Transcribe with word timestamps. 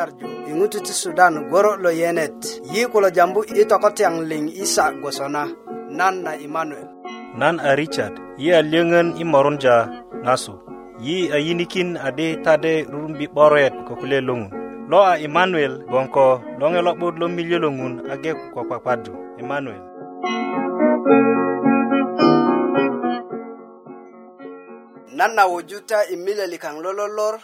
nyarju 0.00 0.26
iŋutu 0.50 0.78
ti 0.86 0.92
sudan 1.02 1.34
goro 1.50 1.72
lo 1.84 1.90
yenet 2.00 2.38
yi 2.72 2.80
kulo 2.92 3.08
jambu 3.16 3.40
i 3.60 3.62
tokotyaŋ 3.70 4.14
liŋ 4.30 4.44
isa 4.64 4.84
gwosona 5.00 5.42
nan 5.98 6.14
na 6.24 6.32
imanuel 6.46 6.88
nan 7.40 7.54
a 7.68 7.70
richard 7.80 8.14
yi 8.42 8.48
a 8.58 8.60
lyöŋön 8.70 9.08
i 9.22 9.24
morunja 9.32 9.76
ŋasu 10.26 10.54
yi 11.06 11.16
a 11.36 11.36
yinikin 11.46 11.90
adi 12.08 12.28
tade 12.44 12.74
rurumbi 12.92 13.26
'boret 13.30 13.74
ko 13.86 13.92
kule 14.00 14.18
loŋun 14.28 14.50
lo 14.90 14.98
a 15.12 15.14
imanuel 15.26 15.74
gboŋ 15.88 16.06
ko 16.14 16.24
loŋe 16.60 16.80
lo'but 16.86 17.14
lo 17.20 17.26
miliö 17.36 17.58
lo 17.64 17.68
ŋun 17.78 17.94
age 18.12 18.30
ko 18.52 18.60
kpakpadu 18.68 19.12
imanuel 19.42 19.82
nan 25.16 25.30
na 25.36 25.42
wuju 25.52 25.78
ta 25.88 25.98
i 26.12 26.16
milyeli 26.24 26.58
kaŋ 26.64 26.76
lo 26.84 26.90
lolor 26.98 27.36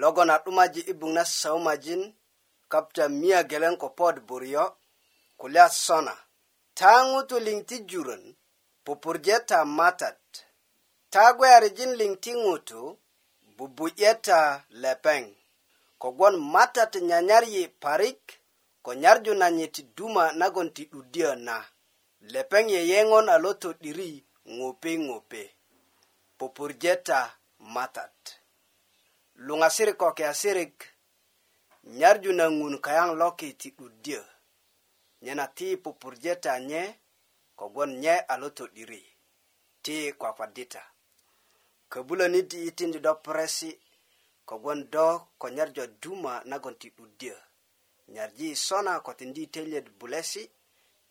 logon 0.00 0.30
a 0.30 0.36
'dumaji 0.44 0.80
i 0.90 0.92
buk 1.00 1.12
na 1.16 1.22
saumajin 1.36 2.02
kapta 2.72 3.04
miya 3.20 3.40
geleŋ 3.50 3.74
ko 3.82 3.88
pot 3.98 4.16
buryo 4.28 4.64
kulya 5.40 5.64
sona 5.84 6.14
ta 6.78 6.90
ŋutu 7.10 7.36
liŋ 7.46 7.58
ti 7.68 7.76
jurön 7.88 8.24
pupurje 8.84 9.34
ta 9.48 9.58
matat 9.78 10.20
ta 11.12 11.22
gwearijin 11.38 11.92
liŋ 12.00 12.12
ti 12.24 12.32
ŋutu 12.44 12.80
bubu'ye 13.56 14.10
ta 14.26 14.40
lepeŋ 14.82 15.24
kogwon 16.02 16.34
matat 16.54 16.92
nyanyar 17.08 17.44
yi 17.54 17.62
parik 17.82 18.22
ko 18.84 18.90
nyarju 19.02 19.32
nanyit 19.40 19.76
duma 19.96 20.24
nagon 20.40 20.68
ti 20.76 20.82
'duddyö 20.90 21.30
na 21.46 21.56
lepeŋ 22.32 22.64
yeyeŋon 22.74 23.26
a 23.34 23.36
lo 23.44 23.50
to'diri 23.62 24.10
ŋupi 24.56 24.92
ŋupi 25.06 25.42
pupurje 26.38 26.92
ta 27.06 27.20
matat 27.74 28.16
luŋasir 29.46 29.88
ko 30.00 30.06
kiasirik 30.18 30.74
nyarju 31.98 32.30
na 32.38 32.44
ŋun 32.58 32.74
kayaŋ 32.84 33.08
loki 33.20 33.48
ti 33.60 33.68
'duddyö 33.72 34.22
nyena 35.24 35.44
ti 35.56 35.68
pupurjeta 35.82 36.52
nye 36.68 36.82
kogwon 37.58 37.90
nye 38.02 38.14
a 38.32 38.34
lo 38.40 38.48
to'diri 38.56 39.02
ti 39.84 39.96
kwakwadita 40.20 40.82
köbulönit 41.92 42.50
i 42.56 42.58
itindi 42.68 42.98
do 43.04 43.12
puresi 43.24 43.70
kogwon 44.48 44.80
do 44.92 45.06
ko 45.40 45.46
nyarju 45.56 45.84
duma 46.02 46.32
nagon 46.50 46.74
ti 46.82 46.88
'duddyö 46.92 47.36
nyarji 48.14 48.46
i 48.54 48.60
sona 48.66 48.92
ko 49.04 49.10
tindi 49.18 49.40
i 49.46 49.52
telyet 49.54 49.86
bulesi 49.98 50.42
i 50.46 50.50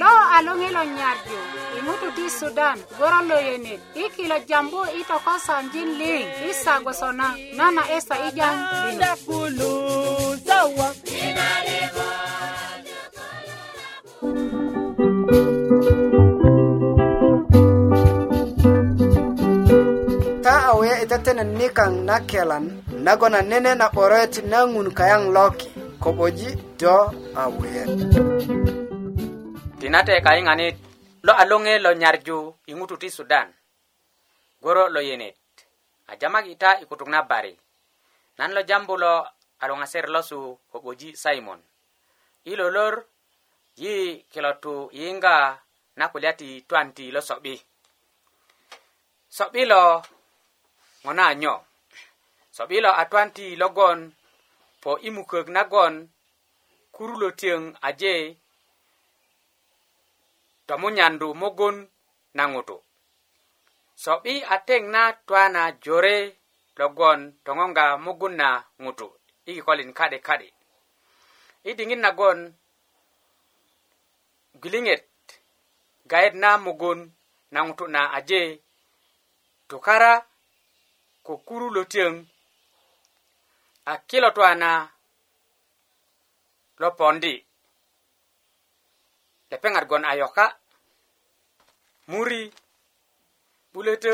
lo 0.00 0.12
alongilo 0.36 0.82
nyarjo 0.96 1.38
imutu 1.78 2.08
ti 2.16 2.24
sudan 2.38 2.78
goro 2.98 3.20
lo 3.28 3.36
yene 3.48 3.74
i 4.02 4.04
kilo 4.14 4.36
jambu 4.48 4.80
i 4.98 5.00
tokosanjin 5.08 5.88
liŋ 6.00 6.22
i 6.48 6.50
sagosona 6.62 7.28
nana 7.58 7.82
esa 7.96 8.14
i 8.26 8.28
jaŋ 8.38 8.56
kulu 9.26 9.72
ninalimu 10.40 12.06
ta 20.44 20.54
awe 20.74 20.86
itetenen 21.06 21.50
e 21.54 21.56
nikaŋ 21.62 21.92
na 22.08 22.16
kelan 22.28 22.64
nagon 23.06 23.38
a 23.38 23.40
nene 23.50 23.72
na 23.80 23.86
'boroet 23.92 24.34
na 24.50 24.58
ŋun 24.72 24.88
kayaŋ 24.98 25.22
loki 25.36 25.68
koboji 26.02 26.48
do 26.80 26.94
awe 27.44 27.70
tinate 29.80 30.14
kayiŋanit 30.26 30.76
lo 31.26 31.32
a 31.38 31.44
loŋe 31.50 31.74
lo 31.84 31.90
nyarju 32.02 32.38
i 32.66 32.72
ŋutu 32.78 32.96
ti 33.02 33.06
sudan 33.16 33.46
goro 34.64 34.84
lo 34.94 34.98
yenet 35.08 35.36
a 36.10 36.18
jamak 36.20 36.46
ita 36.54 36.70
i 36.82 36.84
kutuk 36.90 37.06
na 37.12 37.20
bari 37.30 37.54
nan 38.42 38.50
lo 38.56 38.60
jambu 38.68 38.94
lo 39.04 39.14
a 39.62 39.64
luŋaser 39.70 40.04
losu 40.14 40.40
koboji 40.72 41.08
simon 41.22 41.60
i 42.50 42.58
lolor 42.58 42.94
yi 43.82 43.94
kilotu 44.32 44.74
yiŋga 45.00 45.36
na 45.96 46.08
kulya 46.12 46.32
ti 46.40 46.48
twan 46.68 46.88
ti 46.96 47.04
lo 47.14 47.20
so'bi 47.28 47.54
so'bi 49.36 49.62
lo 49.72 49.82
ŋo 51.04 51.12
na 51.18 51.26
nyo 51.40 51.54
so'bi 52.56 52.76
lo 52.84 52.90
a 53.00 53.04
twan 53.10 53.28
ti 53.36 53.46
logon 53.60 53.98
po 54.82 54.90
i 55.06 55.08
mukök 55.16 55.46
nagon 55.56 55.94
kurulo 56.94 57.28
tiyöŋ 57.40 57.60
aje 57.88 58.12
tomunyandu 60.66 61.28
mogon 61.42 61.76
na 62.36 62.42
ŋutu 62.52 62.76
so'bi 64.02 64.34
a 64.54 64.56
teŋ 64.68 64.82
na 64.94 65.02
twana 65.26 65.62
jore 65.84 66.16
logon 66.80 67.20
toŋonga 67.44 67.86
mogun 68.04 68.34
na 68.40 68.48
ŋutu 68.82 69.06
i 69.48 69.50
kikolin 69.56 69.90
ka'di 69.98 70.18
ka'di 70.26 70.48
i 71.68 71.70
diŋit 71.76 72.00
nagon 72.04 72.38
gwiliŋet 74.60 75.02
gayet 76.10 76.34
na 76.40 76.50
mugun 76.64 76.98
na 77.50 77.58
ŋutu 77.66 77.86
na 77.94 78.00
aje 78.16 78.40
tukara 79.68 80.12
ko 81.26 81.32
kuru 81.46 81.66
lo 81.76 81.82
tiyöŋ 81.92 82.14
a 83.90 83.94
kilotu 84.08 84.42
a 84.50 84.52
na 84.62 84.70
lo 86.80 86.88
pondi 86.98 87.32
lepeŋat 89.50 89.84
gon 89.90 90.04
a 90.10 90.12
yoka 90.20 90.46
muri 92.10 92.40
'buletö 93.70 94.12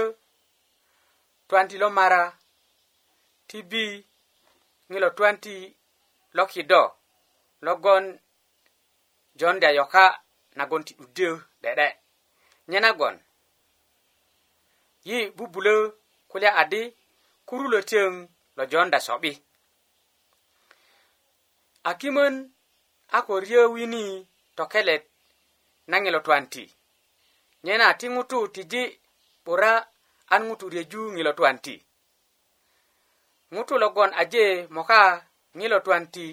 twanti 1.48 1.76
lo 1.82 1.88
mara 1.98 2.22
tibi 3.48 3.84
ŋilo 4.90 5.08
twanti 5.16 5.56
lo 6.36 6.42
kido 6.52 6.80
logon 7.66 8.04
jondi 9.38 9.64
a 9.70 9.76
yoka 9.78 10.04
nagon 10.58 10.82
ti 10.86 10.92
'duddyö 10.96 11.32
gbɛɛ 11.62 11.86
nyɛna 12.70 12.90
gɔn 12.98 13.14
yi 15.08 15.18
bubulo 15.36 15.74
kulya 16.30 16.50
adi 16.60 16.80
kuru 17.48 17.64
lo 17.72 17.78
teŋ 17.90 18.10
lo 18.56 18.62
jonda 18.70 18.98
sɔ'bi 19.06 19.32
akimön 21.90 22.34
a 23.16 23.18
ko 23.26 23.32
riyö 23.44 23.62
wini 23.74 24.02
tokelet 24.56 25.02
na 25.90 25.96
ŋilo 26.02 26.18
twanti 26.26 26.64
nyena 27.64 27.86
ti 28.00 28.06
ŋutu 28.14 28.38
tiji 28.54 28.82
'bura 29.44 29.72
an 30.34 30.42
ŋutu 30.48 30.66
reju 30.74 31.00
ŋilo 31.16 31.32
twanti 31.38 31.74
ŋutu 33.54 33.74
logon 33.82 34.10
aje 34.20 34.44
moka 34.74 35.00
ŋilo 35.58 35.78
twanti 35.86 36.26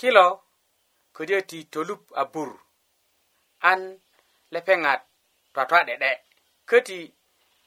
kilo 0.00 0.26
ködyö 1.16 1.40
ti 1.50 1.58
tolup 1.72 2.02
abur 2.22 2.50
an 3.64 3.80
lepeŋat 4.54 5.00
twatwa 5.54 5.78
de'de 5.88 6.10
köti 6.70 6.98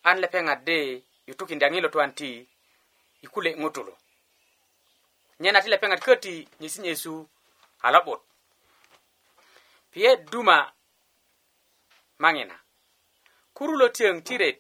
an 0.10 0.18
lepeŋat 0.24 0.60
di 0.70 0.78
yutukindya 1.28 1.68
ŋilo 1.74 1.88
tu 1.94 1.98
an 2.04 2.12
ti 2.20 2.30
i 3.24 3.28
kule' 3.34 3.58
ŋutulu 3.62 3.94
nyena 5.42 5.60
ti 5.64 5.70
lepeŋat 5.74 6.02
köti 6.08 6.34
nyesi 6.60 6.80
nyesu 6.86 7.14
a 7.86 7.88
lo'but 7.94 8.22
piyet 9.92 10.20
duma 10.32 10.58
maŋina 12.22 12.56
kurulo 13.56 13.86
tiyöŋ 13.96 14.18
ti 14.28 14.36
ret 14.42 14.58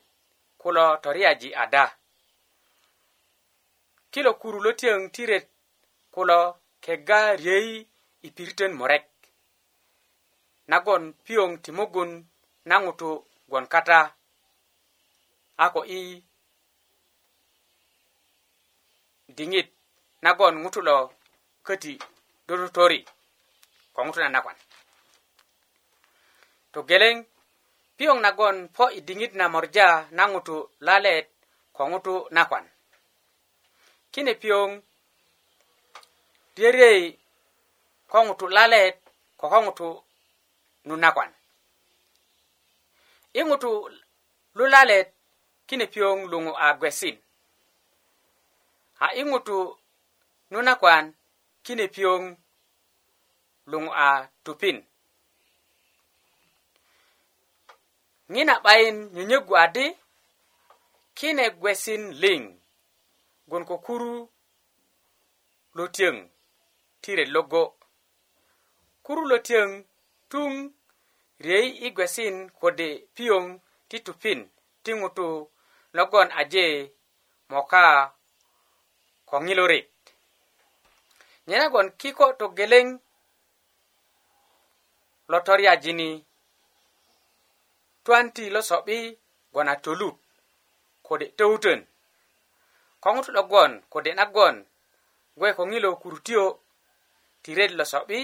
kulo 0.62 0.84
toriyaji 1.04 1.50
ada 1.64 1.84
kilo 4.14 4.32
kurulo 4.42 4.70
tiyöŋ 4.80 5.02
ti 5.16 5.24
ret 5.32 5.46
kulo 6.16 6.38
kega 6.86 7.20
riyei 7.42 7.72
i 8.28 8.30
piritön 8.36 8.74
murek 8.80 9.04
nagon 10.74 11.04
piyoŋ 11.26 11.52
ti 11.64 11.70
mugun 11.78 12.10
na 12.70 12.76
ŋutu 12.86 13.10
gwon 13.50 13.66
kata 13.74 14.00
a 15.64 15.66
ko 15.74 15.80
i 16.00 16.02
diŋit 19.38 19.68
nagon 20.26 20.54
ŋutu 20.64 20.80
lo 20.88 20.96
köti 21.66 21.94
do 22.48 22.54
totori 22.62 23.00
ko 23.96 24.00
ŋutu 24.06 24.20
nanakwan 24.22 24.58
togeleŋ 26.74 27.16
piyoŋ 27.98 28.18
nagon 28.26 28.56
po 28.76 28.84
i 28.98 29.00
diŋit 29.08 29.32
na 29.40 29.46
morja 29.54 29.88
na 30.18 30.24
ŋutu 30.34 30.56
lalet 30.88 31.26
ko 31.76 31.82
ŋutu 31.92 32.14
nakwan 32.36 32.66
kine 34.14 34.34
piyoŋ 34.42 34.70
ryeryei 36.58 37.02
ko 38.12 38.18
ŋutu 38.28 38.46
lalet 38.58 38.96
ko 39.40 39.46
ko 39.54 39.60
ŋutu 39.68 39.90
nunakwan 40.90 41.32
i 43.34 43.42
ŋutu 43.48 43.72
lulalet 44.58 45.08
kine 45.68 45.86
piyoŋ 45.94 46.18
luŋu 46.32 46.52
a 46.66 46.68
gwesin 46.80 47.16
a 49.06 49.08
i 49.22 49.24
ŋutu 49.32 49.58
nunakwan 50.52 51.06
kine 51.66 51.86
piyoŋ 51.96 52.22
luŋu 53.72 53.90
a 54.06 54.08
tupin 54.44 54.78
ŋina 58.34 58.56
'bayin 58.64 58.98
nyönyögu 59.14 59.54
adi 59.64 59.86
kine 61.18 61.44
gwesin 61.62 62.04
liŋ 62.22 62.42
gwon 63.50 63.64
ko 63.70 63.76
kuru 63.86 64.16
lotiyöŋ 65.78 66.16
ti 67.02 67.12
ret 67.18 67.30
logo 67.36 67.64
kuru 69.06 69.22
lotiyöŋ 69.32 69.70
tuŋ 70.32 70.54
riyei 71.40 71.70
i 71.88 71.90
gwesin 71.96 72.36
kode 72.60 72.88
piyoŋ 73.16 73.46
ti 73.90 73.98
tupin 74.06 74.40
ti 74.84 74.92
ŋutu 75.00 75.28
logon 75.98 76.28
aje 76.42 76.66
moka 77.52 77.84
ko 79.30 79.36
ŋilorit 79.46 79.88
nye 81.48 81.56
nagon 81.62 81.88
kiko 82.00 82.26
togeleŋ 82.40 82.88
lotoryajini 85.32 86.10
twan 88.04 88.26
ti 88.36 88.44
lo 88.56 88.62
so'bi 88.70 88.98
gwon 89.54 89.72
a 89.74 89.76
tolut 89.84 90.16
kode 91.08 91.26
töwutön 91.38 91.82
ko 93.02 93.08
ŋutu 93.16 93.32
logon 93.38 93.72
kode 93.94 94.12
nagon 94.20 94.56
gwe 95.38 95.50
ko 95.58 95.64
ŋilo 95.72 95.90
kurutiyo 96.02 96.46
ti 97.44 97.50
ret 97.58 97.72
lo 97.80 97.86
so'bi 97.92 98.20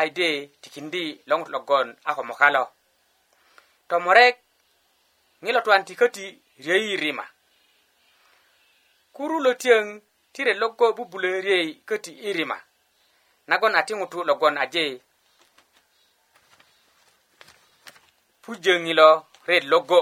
ayde 0.00 0.32
ti 0.60 0.68
kindi 0.74 1.04
lo 1.28 1.34
ŋutu 1.38 1.50
logon 1.56 1.88
a 2.08 2.10
ko 2.16 2.22
moka 2.28 2.48
lo 2.56 2.62
tomurek 3.88 4.36
ŋilo 5.44 5.60
twan 5.64 5.82
ti 5.86 5.92
köti 6.00 6.24
riyöyi 6.64 6.92
rima 7.02 7.24
kuru 9.16 9.36
lo 9.44 9.50
tiyöŋ 9.60 9.86
ti 10.32 10.40
ret 10.46 10.58
logo 10.62 10.86
bubulö 10.96 11.28
riyei 11.46 11.68
köti 11.88 12.12
i 12.28 12.32
rima 12.38 12.58
nagon 13.48 13.74
a 13.78 13.82
ti 13.86 13.92
ŋutu 13.98 14.18
logon 14.28 14.56
aje 14.64 14.84
pujö 18.42 18.72
ŋilo 18.84 19.08
ret 19.48 19.64
logo 19.72 20.00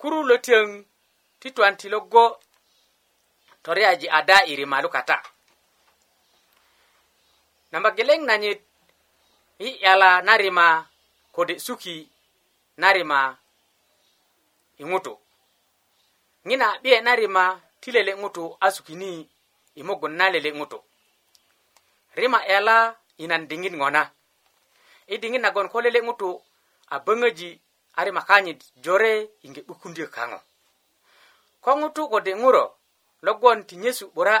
kuru 0.00 0.18
lo 0.30 0.36
tiyöŋ 0.44 0.68
ti 1.40 1.48
twan 1.54 1.74
ti 1.80 1.86
logo 1.94 2.24
toriyaji 3.64 4.06
ada 4.18 4.36
i 4.50 4.56
rima 4.60 4.78
lukata 4.84 5.16
namba 7.74 7.90
geleŋ 7.96 8.20
nanyit 8.28 8.60
yi 9.62 9.68
yala 9.84 10.08
narima 10.26 10.66
kode 11.34 11.54
suki 11.66 11.94
narima 12.82 13.18
i 14.80 14.82
ŋutu 14.90 15.12
ŋina 16.46 16.66
'biye 16.78 16.98
narima 17.06 17.42
ti 17.80 17.88
lele 17.96 18.12
ŋutu 18.22 18.42
a 18.64 18.66
sukini 18.74 19.10
i 19.80 19.82
mugun 19.88 20.12
na 20.18 20.24
lele 20.34 20.50
ŋutu 20.58 20.78
rima 22.18 22.38
yala 22.52 22.76
i 23.22 23.24
nan 23.30 23.42
diŋit 23.48 23.74
ŋona 23.80 24.02
i 25.12 25.14
diŋit 25.22 25.42
nagon 25.44 25.68
ko 25.72 25.78
lele 25.84 26.00
ŋutu 26.06 26.28
a 26.94 26.96
böŋöji 27.04 27.50
a 27.98 28.00
rima 28.06 28.22
kanyit 28.28 28.60
jore 28.84 29.12
inge 29.46 29.60
'bukundyö 29.66 30.06
kaŋo 30.16 30.38
ko 31.64 31.70
ŋutu 31.80 32.02
kode 32.12 32.32
ŋuro 32.42 32.64
logon 33.26 33.58
ti 33.68 33.74
nyesu 33.82 34.04
'bura 34.12 34.36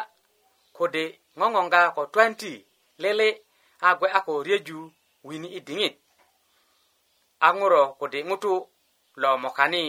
kode 0.76 1.04
ŋoŋonga 1.38 1.80
ko 1.96 2.02
20 2.14 2.62
lele 2.98 3.42
a 3.80 3.94
gwe 3.94 4.08
ako 4.18 4.32
reju 4.48 4.80
wini 5.26 5.48
i 5.56 5.60
diŋit 5.66 5.94
a 7.40 7.48
ŋuro 7.58 7.82
kode 8.00 8.18
ŋutu 8.28 8.52
lo 9.22 9.30
mokani 9.42 9.82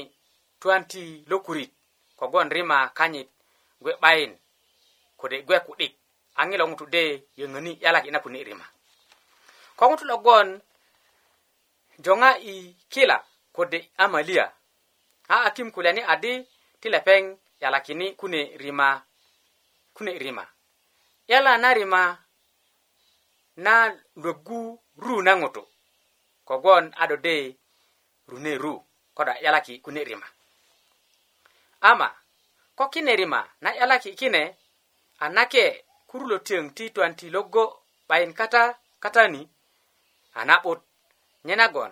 tuanti 0.59 1.03
lokurit 1.29 1.71
kogwon 2.19 2.49
rima 2.55 2.77
kanyit 2.97 3.29
gwe 3.81 3.91
'bayin 4.01 4.33
kode 5.19 5.37
gwe 5.47 5.57
ku'dik 5.65 5.93
a 6.39 6.45
ŋilo 6.49 6.63
ŋutu 6.69 6.85
de 6.93 7.03
yöŋöni 7.39 7.71
'yalaki 7.83 8.09
na 8.11 8.19
puni 8.23 8.39
rima 8.49 8.65
ko 9.77 9.83
ŋutu 9.89 10.05
logwon 10.11 10.47
joŋa 12.03 12.29
i 12.39 12.75
kila 12.93 13.17
kode 13.55 13.77
amalia 14.03 14.45
a 15.29 15.35
akim 15.47 15.67
kulyani 15.75 16.01
adi 16.13 16.31
ti 16.81 16.87
lepeŋ 16.93 17.23
'yalakini 17.61 18.07
kune 18.19 18.39
rima 18.61 18.87
kune 19.95 20.13
rima 20.23 20.43
'yala 21.29 21.51
na 21.61 21.69
rima 21.79 22.01
na 23.61 23.87
logu 24.23 24.79
ru 25.03 25.15
na 25.25 25.31
ŋutu 25.41 25.63
kogwon 26.47 26.85
a 27.01 27.03
dode 27.11 27.35
rune 28.29 28.51
ru 28.63 28.73
koda 29.15 29.33
'yalaki 29.43 29.73
kune 29.83 30.01
rima 30.09 30.27
ama 31.89 32.07
ko 32.77 32.83
kine 32.93 33.11
rima 33.19 33.39
na 33.63 33.69
'yalaki 33.77 34.11
kine 34.19 34.41
a 35.23 35.25
nake 35.35 35.65
kurulo 36.09 36.37
tiyöŋ 36.45 36.65
ti 36.77 36.83
twan 36.95 37.13
ti 37.19 37.27
logo 37.35 37.63
'bayin 38.07 38.33
kata 38.39 38.61
katani 39.03 39.41
a 40.39 40.41
na'but 40.49 40.79
nye 41.45 41.55
nagon 41.61 41.91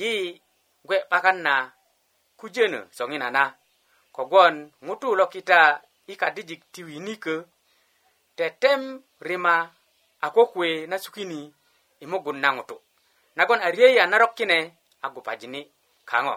yi 0.00 0.12
gwe 0.86 0.96
'bakan 1.10 1.38
na 1.46 1.54
kujönö 2.38 2.80
soŋina 2.96 3.28
na 3.36 3.42
kogwon 4.16 4.54
ŋutu 4.86 5.08
lo 5.18 5.24
kita 5.34 5.60
i 6.12 6.14
kadijik 6.20 6.62
ti 6.72 6.80
winikö 6.88 7.34
tetem 8.38 8.82
rima 9.28 9.54
a 10.22 10.30
ko 10.30 10.46
kuwe 10.46 10.86
na 10.86 10.98
sukini 10.98 11.52
i 12.00 12.06
mugun 12.06 12.38
na 12.38 12.48
ŋutu 12.56 12.76
nagon 13.36 13.58
a 13.58 13.68
riyei 13.74 13.98
a 13.98 14.06
narok 14.06 14.32
kine 14.38 14.58
a 15.04 15.10
gupajini 15.14 15.60
kaŋo 16.10 16.36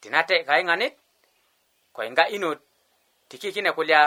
tinate 0.00 0.36
kayiŋanit 0.48 0.94
ko 1.94 2.00
yiŋga 2.04 2.24
inot 2.36 2.58
tiki 3.28 3.48
kine 3.54 3.70
kulya 3.76 4.00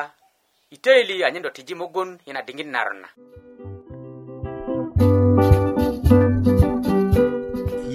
i 0.73 0.77
töyili 0.83 1.15
anyen 1.25 1.47
tiji 1.55 1.73
mugun 1.79 2.09
yina 2.27 2.41
diŋit 2.47 2.67
naron 2.73 2.99
na 3.03 3.09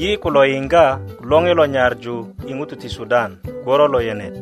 yi 0.01 0.11
kulo 0.23 0.43
yiŋga 0.53 0.85
loŋi 1.31 1.53
lo 1.59 1.65
nyarju 1.75 2.17
i 2.49 2.53
ŋutu 2.59 2.75
ti 2.81 2.89
sudan 2.97 3.31
goro 3.65 3.85
lo 3.93 3.99
yenet 4.07 4.33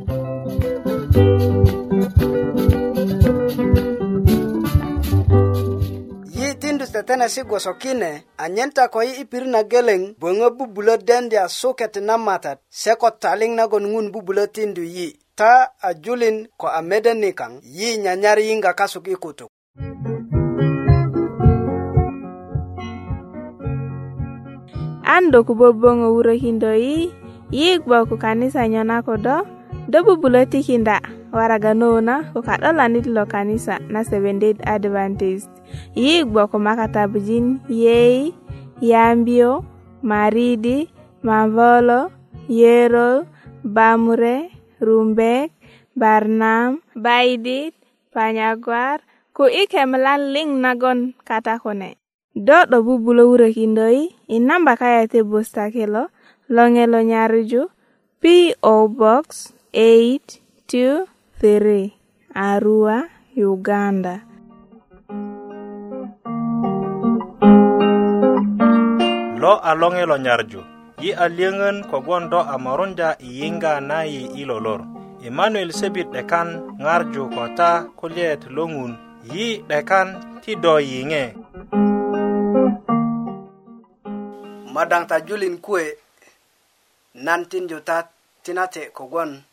tetene 7.09 7.29
si 7.31 7.41
gwesokine 7.41 8.29
anyen 8.37 8.69
ta 8.69 8.93
ko 8.93 9.01
yi 9.01 9.17
i 9.25 9.25
pirit 9.25 9.49
na 9.49 9.65
geleŋ 9.65 10.01
böŋö 10.21 10.49
bubulö 10.59 10.95
dendya 11.09 11.49
suket 11.61 11.95
na 12.07 12.15
matat 12.21 12.59
se 12.81 12.93
ko 13.01 13.09
taliŋ 13.23 13.53
nagon 13.57 13.85
ŋun 13.93 14.07
bubulö 14.13 14.45
tindu 14.55 14.85
yi 14.97 15.09
ta 15.39 15.53
a 15.81 15.97
julin 16.03 16.37
ko 16.61 16.67
a 16.69 16.81
mede 16.89 17.13
nikaŋ 17.23 17.53
yi 17.77 17.89
nyanyar 18.05 18.39
yiŋga 18.47 18.73
kasuk 18.81 19.07
i 19.09 19.17
kutuk 19.23 19.49
an 25.15 25.25
do 25.33 25.39
ku 25.49 25.53
böböŋö 25.61 26.07
wurökindö 26.15 26.73
yi 26.85 26.97
yi 27.59 27.69
gboŋ 27.85 28.03
ku 28.11 28.15
kanisanyo 28.23 28.83
na 28.85 28.97
ko 29.07 29.15
do 29.27 29.37
do 29.93 29.99
bubulö 30.07 30.41
tikinda 30.53 30.97
wara 31.33 31.61
gano 31.61 32.01
na 32.01 32.25
kuka 32.33 32.57
dola 32.59 32.89
ni 32.89 33.05
dilo 33.05 33.29
kanisa 33.29 33.77
na 33.93 34.01
seven 34.01 34.41
day 34.41 34.57
adventist 34.65 35.49
yi 35.93 36.25
igbo 36.25 36.49
kuma 36.49 36.73
ka 36.73 36.89
tabijin 36.89 37.61
yei 37.69 38.33
yambio 38.81 39.61
maridi 40.01 40.89
mavolo 41.21 42.09
yero 42.49 43.29
bamure 43.61 44.49
rumbek 44.81 45.53
barnam 45.93 46.81
baidit 46.97 47.77
panyagwar 48.15 49.05
ku 49.37 49.45
ike 49.53 49.85
mlan 49.85 50.33
ling 50.33 50.51
nagon 50.65 51.13
kata 51.29 51.61
kone 51.61 52.01
do 52.33 52.65
do 52.65 52.81
bubulo 52.81 53.29
urekindoi 53.37 54.17
inamba 54.33 54.81
kaya 54.81 55.05
te 55.05 55.21
busta 55.21 55.69
kelo 55.69 56.09
longelo 56.49 57.05
nyaruju 57.05 57.69
po 58.23 58.77
box 58.89 59.53
8 59.77 60.41
2 60.73 61.18
3 61.39 62.35
Arua, 62.35 63.07
Uganda. 63.39 64.27
Lo 69.39 69.55
along'e 69.63 70.03
lo 70.03 70.19
nyarju 70.19 70.59
Yi 70.99 71.15
alieng'en 71.15 71.87
kogwondo 71.87 72.43
amorunja 72.43 73.15
iinga 73.23 73.79
nayi 73.81 74.35
ilolor. 74.43 74.83
Emmanuel 75.23 75.71
Sebit 75.71 76.11
dekan 76.11 76.75
ng'arju 76.83 77.31
kota 77.31 77.87
kulieet 77.95 78.51
long'un 78.51 78.99
yi 79.31 79.63
dekan 79.71 80.43
tido 80.43 80.83
ying'e. 80.83 81.39
Madang' 84.75 85.07
ta 85.07 85.23
Julin 85.23 85.63
kwe 85.63 85.87
nantin 87.15 87.71
jota 87.71 88.03
tinate 88.43 88.91
kogon. 88.91 89.48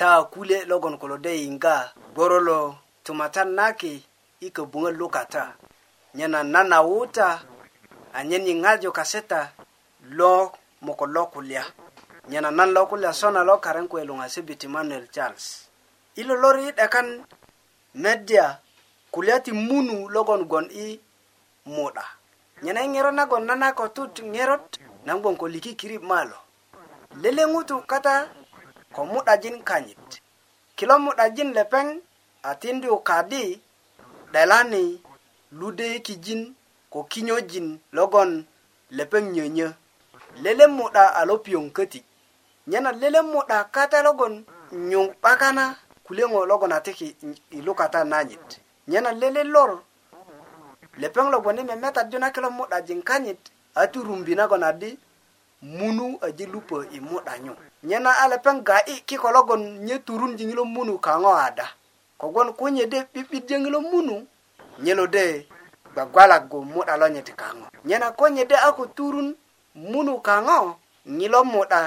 taa 0.00 0.22
kule 0.32 0.58
logon 0.70 0.94
kulo 1.00 1.16
de 1.24 1.30
yiŋga 1.44 1.76
gboro 2.12 2.38
lo 2.48 2.58
tumata 3.04 3.42
naki 3.58 3.92
i 4.46 4.48
köbuŋöt 4.56 4.94
lukata 5.00 5.42
nyena 6.16 6.38
nanawuta 6.54 7.28
anyen 8.18 8.44
yiŋajo 8.50 8.90
kaseta 8.98 9.40
lo 10.18 10.30
moko 10.86 11.04
lo 11.14 11.22
kulya 11.34 11.62
nyena 12.30 12.50
nan 12.58 12.70
lo 12.76 12.82
kulya 12.90 13.10
sona 13.20 13.40
lo 13.48 13.54
karen 13.64 13.86
kuwe 13.90 14.02
luŋasi 14.08 14.40
bit 14.48 14.60
emanuel 14.66 15.06
charles 15.14 15.44
i 16.16 16.22
lolor 16.28 16.56
i 16.58 16.72
'dekan 16.76 17.08
media 18.04 18.46
kulya 19.14 19.36
ti 19.44 19.50
munu 19.66 19.96
logon 20.14 20.42
gon 20.52 20.66
i 20.84 20.98
muda 21.74 22.04
nyena 22.64 22.80
i 22.80 22.88
ŋero 22.92 23.10
nagon 23.18 23.42
nanako 23.48 23.84
tut 23.96 24.14
ŋerot 24.34 24.66
nan 25.06 25.20
gboŋ 25.22 25.34
ko 25.40 25.44
likikirib 25.54 26.02
malo 26.10 26.38
leleŋutu 27.22 27.76
kata 27.92 28.14
ko 28.90 29.06
mu'dajin 29.06 29.62
kanyit 29.62 30.02
kilo 30.76 30.94
mu'dajin 31.06 31.50
lepeŋ 31.58 31.86
a 32.48 32.50
tindi 32.60 32.88
kadi 33.08 33.44
'delani 34.32 34.82
lude 35.58 35.88
kijin 36.06 36.42
ko 36.92 36.98
kinyojin 37.12 37.68
logon 37.96 38.30
lepeŋ 38.98 39.24
nyönyö 39.34 39.68
lelen 40.42 40.70
mu'da 40.78 41.04
a 41.18 41.20
lo 41.28 41.34
piyoŋ 41.44 41.66
köti 41.76 42.00
nyena 42.70 42.90
lelen 43.00 43.26
mu'da 43.32 43.58
kata 43.74 43.98
logon 44.06 44.34
nyuŋ 44.90 45.06
'bakana 45.22 45.64
kulyeŋo 46.06 46.38
logon 46.50 46.72
a 46.76 46.82
tiki 46.86 47.08
i 47.56 47.60
lukata 47.66 48.00
nanyit 48.12 48.48
nyena 48.90 49.10
lele 49.20 49.42
lor 49.54 49.70
lepeŋ 51.00 51.26
logon 51.32 51.60
i 51.60 51.62
memetadju 51.70 52.18
na 52.20 52.28
kilo 52.34 52.48
mu'dajin 52.58 53.02
kanyit 53.08 53.40
a 53.80 53.86
turumbi 53.92 54.32
nagon 54.38 54.64
adi 54.70 54.90
munu 55.78 56.06
aje 56.26 56.44
lupö 56.54 56.76
i 56.90 56.98
mu'da 57.08 57.34
nyu 57.44 57.54
nye 57.82 57.98
na 57.98 58.10
a 58.18 58.28
lepeŋ 58.28 58.60
ga'i 58.64 58.94
kiko 59.08 59.30
logon 59.32 59.62
nye 59.86 59.96
turunji 60.06 60.44
ŋilo 60.48 60.64
munu 60.74 60.94
kaŋo 61.06 61.32
ada 61.48 61.66
kogwon 62.20 62.50
kunye 62.58 62.84
de 62.92 62.98
'bi'bijö 63.12 63.56
ŋilo 63.62 63.80
munu 63.90 64.16
nyelo 64.84 65.04
de 65.14 65.24
gwagwalagu 65.94 66.58
mu'da 66.72 66.94
lonye 67.00 67.22
ti 67.26 67.32
kaŋo 67.40 67.66
nye 67.86 67.96
na 68.02 68.08
konye 68.18 68.44
de 68.50 68.56
a 68.66 68.70
ko 68.76 68.84
turun 68.96 69.28
munu 69.92 70.14
kaŋo 70.28 70.58
ŋilo 71.18 71.40
mu'da 71.52 71.80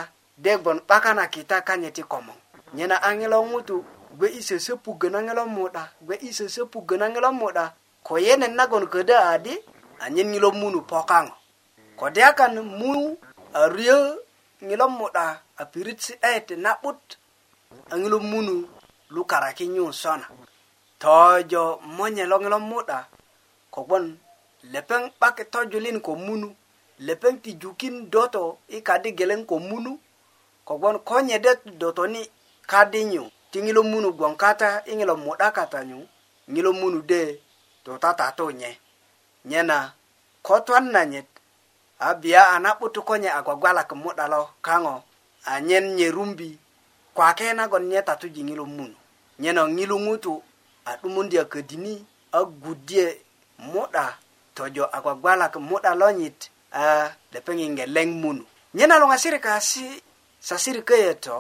de 0.44 0.52
gwon 0.64 0.80
'baka 0.88 1.12
na 1.18 1.26
kita 1.34 1.58
kanye 1.68 1.90
ti 1.96 2.02
komoŋ 2.12 2.38
nye 2.76 2.86
na 2.90 2.98
a 2.98 3.10
ŋilo 3.20 3.38
ŋutu 3.54 3.78
gwe 4.18 4.28
i 4.34 4.42
sösöpugö 4.48 5.08
na 5.14 5.20
ŋilo 5.26 5.44
mu'da 5.56 5.84
gwe 6.06 6.16
i 6.28 6.34
sösöpugö 6.38 6.96
na 7.00 7.08
ŋilo 7.14 7.30
mu'da 7.42 7.64
ko 8.08 8.14
yenet 8.26 8.50
nagon 8.60 8.86
ködö 8.94 9.14
adi 9.34 9.54
anyen 10.04 10.30
ŋilo 10.34 10.50
munu 10.60 10.80
pokaŋo 10.92 11.34
kode 12.00 12.20
akan 12.30 12.54
mu 12.78 12.92
a 13.60 13.70
ryö 13.76 14.00
ŋilom 14.70 14.94
mu'da 15.00 15.26
a 15.62 15.64
pirit 15.72 16.00
si 16.06 16.14
'deet 16.18 16.48
na'but 16.66 17.02
a 17.92 17.96
ŋilom 18.02 18.24
munu 18.32 18.56
lukaraki 19.14 19.66
nyu 19.74 19.86
sona 20.02 20.28
tojo 21.02 21.64
monye 21.98 22.24
lo 22.32 22.38
ŋilom 22.44 22.64
mu'da 22.72 22.98
kogwon 23.74 24.06
lepeŋ 24.74 25.02
'bak 25.20 25.36
e 25.42 25.44
tojulin 25.54 25.98
ko 26.06 26.12
munu 26.26 26.48
lepeŋ 27.08 27.34
ti 27.44 27.52
jukin 27.62 27.96
doto 28.14 28.44
i 28.76 28.78
kadi 28.88 29.10
geleŋ 29.20 29.42
ko 29.50 29.56
munu 29.70 29.92
kogwon 30.68 30.98
konye 31.10 31.38
det 31.46 31.54
doto 31.82 32.04
ni 32.14 32.22
kadi 32.72 33.00
nyu 33.12 33.24
ti 33.52 33.58
ŋilom 33.66 33.88
munu 33.94 34.10
gwon 34.18 34.36
kata 34.44 34.70
i 34.90 34.92
ŋilom 35.00 35.20
mu'da 35.26 35.48
kata 35.58 35.80
nyu 35.90 35.98
ŋilom 36.54 36.76
munu 36.82 37.00
de 37.12 37.22
to 37.84 37.92
tatatu 38.04 38.46
nye 38.60 38.72
nyena 39.50 39.78
kotwan 40.48 40.86
nanyet 40.94 41.28
abia 42.04 42.50
a 42.52 42.60
na'but 42.60 43.00
konye 43.08 43.30
a 43.32 43.40
gwagwalak 43.42 43.94
muda 43.96 44.28
lo 44.28 44.48
kaŋo 44.62 45.04
anyen 45.46 45.96
nyerumbi 45.96 46.60
kwake 47.14 47.54
nagon 47.54 47.80
nye 47.88 48.02
tatu 48.02 48.28
jiŋilo 48.36 48.66
muno 48.76 48.96
nyeno 49.42 49.62
ŋilu 49.76 49.98
ŋutu 50.06 50.34
a 50.90 50.98
'dumundi 51.00 51.36
a 51.40 51.44
ködini 51.52 51.94
a 52.34 52.40
gudye 52.64 53.06
muda 53.72 54.06
tojo 54.56 54.84
a 54.96 55.02
gwagwalak 55.04 55.54
muda 55.70 55.92
lonyit 56.02 56.40
a 56.74 57.12
lepeŋ 57.34 57.58
ŋeleŋ 57.78 58.10
muno 58.22 58.44
nyena 58.76 58.96
luŋasiri 59.02 59.40
kasi 59.48 59.86
sasiri 60.48 60.82
köye 60.90 61.14
to 61.26 61.38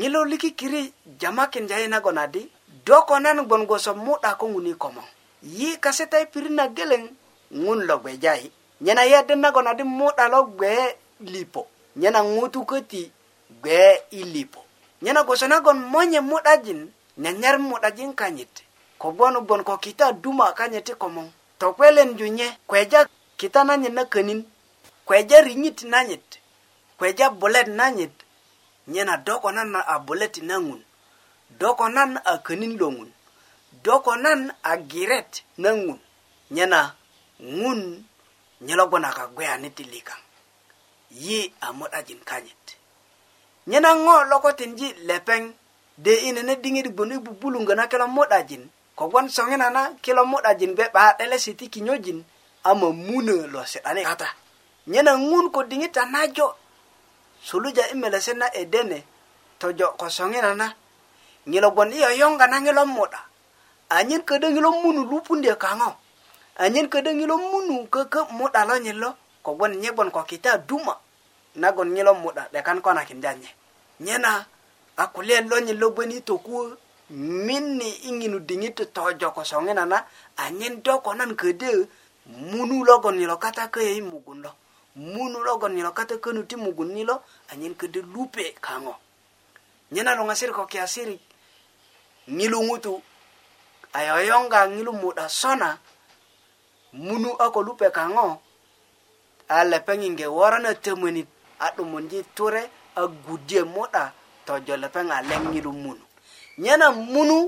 ŋilo 0.00 0.20
likikiri 0.30 0.82
jamakin 1.20 1.64
jayi 1.70 1.86
nagon 1.94 2.18
adi 2.24 2.42
do 2.86 2.96
ko 3.08 3.14
nan 3.24 3.38
gbon 3.46 3.62
gwoso 3.68 3.92
muda 4.04 4.30
ko 4.40 4.44
ŋuni 4.52 4.72
komoŋ 4.82 5.06
yi 5.56 5.68
kase 5.84 6.04
ta 6.10 6.16
i 6.22 6.26
pirit 6.32 6.50
na 6.58 6.64
geleŋ 6.76 7.02
ŋun 7.62 7.78
lo 7.88 7.96
gbejayi 8.02 8.48
nyena 8.80 9.02
yedi 9.04 9.34
nagon 9.36 9.66
adi 9.66 9.82
muda 9.82 10.28
lo 10.32 10.40
gbe 10.54 10.72
lipo 11.32 11.62
nyena 12.00 12.20
ŋutu 12.34 12.60
köti 12.70 13.02
gbe 13.62 13.76
i 14.10 14.20
lipo 14.34 14.60
nyena 15.02 15.20
gwoso 15.26 15.46
nagon 15.52 15.74
monye 15.92 16.20
mudajin 16.30 16.80
nyanyar 17.22 17.56
mudajin 17.68 18.12
kanyit 18.20 18.54
kobgon 19.00 19.34
gbon 19.44 19.62
ko 19.66 19.74
kita 19.84 20.06
duma 20.22 20.46
kanyit 20.58 20.86
i 20.88 20.94
komoŋ 21.02 21.26
tokwelen 21.60 22.10
junye 22.18 22.48
kweja 22.68 23.00
kita 23.40 23.60
nanyit 23.68 23.92
na 23.96 24.04
könin 24.12 24.40
kweja 25.06 25.38
riŋit 25.46 25.78
nanyit 25.92 26.26
kweja 26.98 27.26
bulet 27.40 27.68
nanyit 27.80 28.12
nyena 28.92 29.14
dokonan 29.26 29.70
a 29.92 29.96
bulet 30.06 30.34
na 30.48 30.56
ŋun 30.66 30.80
dokonan 31.60 32.10
a 32.24 32.38
könin 32.46 32.72
lo 32.80 32.88
ŋun 32.96 33.10
dokonan 33.84 34.40
a 34.62 34.72
giret 34.90 35.32
na 35.62 35.70
ŋun 35.80 35.98
nyena 36.54 36.80
ŋun 37.60 37.80
nyelo 38.60 38.86
gbona 38.86 39.12
ka 39.12 39.26
gweya 39.26 39.56
ni 39.58 39.70
tilika 39.70 40.16
yi 41.10 41.52
a 41.60 41.68
modajin 41.78 42.20
kanyit 42.28 42.66
nyena 43.70 43.90
ŋo 44.04 44.16
logotinji 44.30 44.86
lepeŋ 45.08 45.42
de 46.04 46.10
i 46.28 46.32
nene 46.36 46.52
diŋit 46.62 46.88
gbon 46.94 47.12
i 47.12 47.18
bubulungö 47.24 47.74
na 47.76 47.84
kilo 47.90 48.06
mudajin 48.16 48.62
kogwon 48.98 49.26
soŋina 49.34 49.66
na 49.76 49.82
kilo 50.04 50.22
mudajin 50.30 50.72
be 50.78 50.84
'ba'deleesi 50.92 51.52
ti 51.58 51.66
kinyojin 51.74 52.18
a 52.64 52.70
mamunö 52.80 53.36
lo 53.52 53.60
si'dani 53.70 54.02
kata 54.08 54.28
nyena 54.92 55.12
ŋun 55.28 55.46
ko 55.54 55.60
diŋita 55.70 56.02
najo 56.14 56.48
suluja 57.46 57.82
i 57.92 57.94
melesi 58.02 58.32
na 58.40 58.46
edene 58.60 58.98
tojo 59.60 59.86
ko 59.98 60.06
soŋina 60.16 60.50
na 60.60 60.68
ŋilo 61.52 61.68
gbon 61.72 61.90
i 61.96 62.04
yoyoŋga 62.04 62.46
na 62.50 62.58
ŋilo 62.64 62.82
muda 62.96 63.20
anyen 63.96 64.20
ködö 64.28 64.46
ŋilo 64.54 64.68
munu 64.84 65.00
lupundye 65.10 65.54
kaŋo 65.64 65.90
anyen 66.60 66.88
ködö 66.92 67.10
ŋilo 67.18 67.34
munu 67.50 67.76
kökö 67.94 68.20
muda 68.38 68.62
lo 68.68 68.74
nyit 68.84 68.94
lo 69.02 69.10
kogwon 69.44 69.72
nyegbon 69.82 70.10
ko 70.14 70.20
kita 70.30 70.52
duma 70.68 70.94
nagon 71.62 71.88
ŋilo 71.94 72.12
muda 72.22 72.42
'dekan 72.52 72.78
ko 72.84 72.90
nakindya 72.92 73.32
nye 73.40 73.50
nyena 74.04 74.32
a 74.96 75.04
kulyen 75.12 75.44
lo 75.50 75.56
nyit 75.66 75.78
lo 75.82 75.88
gwon 75.94 76.10
yi 76.14 76.20
tokuwö 76.28 76.62
min 77.46 77.64
ni 77.80 77.88
i 78.08 78.12
ŋinu 78.18 78.38
diŋitö 78.48 78.84
tojo 78.96 79.28
ko 79.34 79.40
soŋina 79.50 79.84
na 79.92 79.98
anyen 80.44 80.74
do 80.84 80.94
ko 81.04 81.10
nan 81.18 81.32
ködö 81.40 81.70
munu 82.50 82.76
logon 82.88 83.16
ŋilo 83.20 83.34
kata 83.44 83.62
köyo 83.74 83.92
i 83.96 84.02
mugun 84.10 84.38
lo 84.44 84.50
munu 85.14 85.38
logon 85.48 85.72
ŋilo 85.76 85.90
kata 85.98 86.14
könu 86.24 86.42
ti 86.48 86.54
mugun 86.64 86.90
ni 86.96 87.02
lo 87.10 87.14
anyen 87.50 87.72
ködö 87.80 88.00
lupe 88.14 88.44
kaŋo 88.66 88.94
nyena 89.94 90.12
luŋasiri 90.18 90.52
ko 90.58 90.64
kiasiri 90.72 91.16
ŋilu 92.38 92.58
ŋutu 92.68 92.92
ayoyonga 93.98 94.60
ŋilu 94.76 94.92
muda 95.02 95.24
sona 95.40 95.70
munu 96.92 97.30
a 97.38 97.50
ko 97.50 97.60
lupe 97.62 97.86
kaŋo 97.96 98.26
a 99.48 99.58
lepeŋinge 99.70 100.26
woro 100.36 100.58
na 100.64 100.70
tömönit 100.82 101.28
a 101.64 101.70
'dumundi 101.74 102.18
ture 102.36 102.62
a 102.96 103.02
gudye 103.24 103.60
mu'da 103.74 104.04
tojo 104.46 104.74
lepeŋ 104.82 105.06
a 105.10 105.18
leŋiru 105.28 105.72
munu 105.82 106.04
nyena 106.62 106.86
munu 107.12 107.38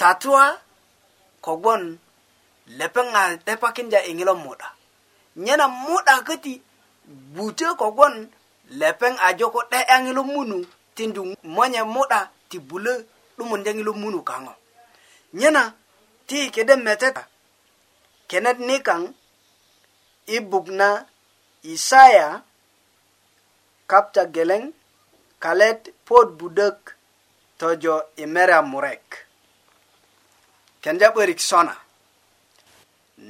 tatuwa 0.00 0.44
kogwon 1.44 1.82
lepeŋ 2.78 3.06
a 3.20 3.22
depakindya 3.46 4.00
iŋilo 4.10 4.34
mu'da 4.44 4.68
nyena 5.44 5.64
mu'da 5.84 6.14
köti 6.26 6.52
bute 7.34 7.68
kogwon 7.80 8.14
lepeŋ 8.80 9.14
a 9.26 9.28
joko 9.38 9.60
'de'yaŋilo 9.70 10.22
munu 10.34 10.56
tindu 10.96 11.20
monye 11.54 11.82
mu'da 11.94 12.18
ti 12.48 12.56
bulö 12.68 12.92
'dumundyaŋilo 13.36 13.92
munu 14.02 14.18
kaŋo 14.28 14.52
nyena 15.40 15.62
ti 16.28 16.38
kede 16.54 16.74
meteta 16.86 17.22
kenet 18.30 18.58
nikaŋ 18.68 19.02
i 20.34 20.36
buk 20.50 20.66
na 20.78 20.88
isaya 21.74 22.28
kapta 23.90 24.22
geleŋ 24.34 24.62
kalet 25.42 25.80
puwot 26.06 26.28
budök 26.40 26.78
tojo 27.60 27.94
i 28.22 28.24
mera 28.34 28.58
murek 28.70 29.06
kenja 30.82 31.08
'börik 31.12 31.40
sona 31.48 31.74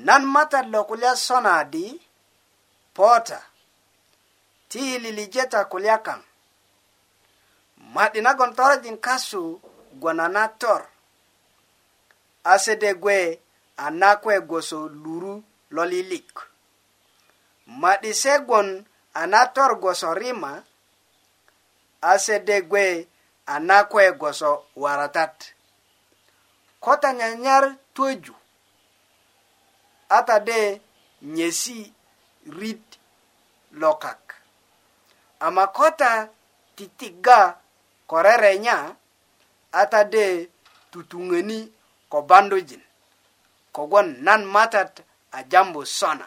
nan 0.06 0.22
matat 0.34 0.66
lo 0.72 0.80
kulya 0.88 1.12
sona 1.26 1.54
di 1.72 1.86
pota 2.96 3.38
ti 4.70 4.80
ililijeta 4.94 5.60
kulya 5.72 5.96
kaŋ 6.06 6.20
ma'di 7.94 8.20
nagon 8.26 8.52
torojin 8.58 8.98
kasu 9.06 9.42
gwana 10.00 10.26
na 10.34 10.44
tor 10.60 10.82
ase 12.52 12.72
de 12.82 12.90
gwe 13.02 13.18
anakwegoso 13.86 14.88
luru 14.88 15.44
lolilik 15.70 16.32
madisegon 17.66 18.84
anatorgoso 19.14 20.14
rima 20.14 20.62
asedegwe 22.10 23.08
anakwegoso 23.46 24.64
waratat 24.76 25.54
kota 26.80 27.12
nyanyar 27.12 27.76
tweju 27.94 28.34
atade 30.08 30.80
nyesi 31.22 31.92
rit 32.58 32.86
lokak 33.72 34.34
ama 35.40 35.66
kota 35.66 36.28
titiga 36.76 37.38
korerenya 38.10 38.96
atade 39.72 40.24
tutung'eni 40.92 41.58
kobandujin 42.12 42.82
kogwon 43.72 44.16
nan 44.24 44.44
matat 44.54 44.92
a 45.36 45.42
jambu 45.52 45.80
sona 45.98 46.26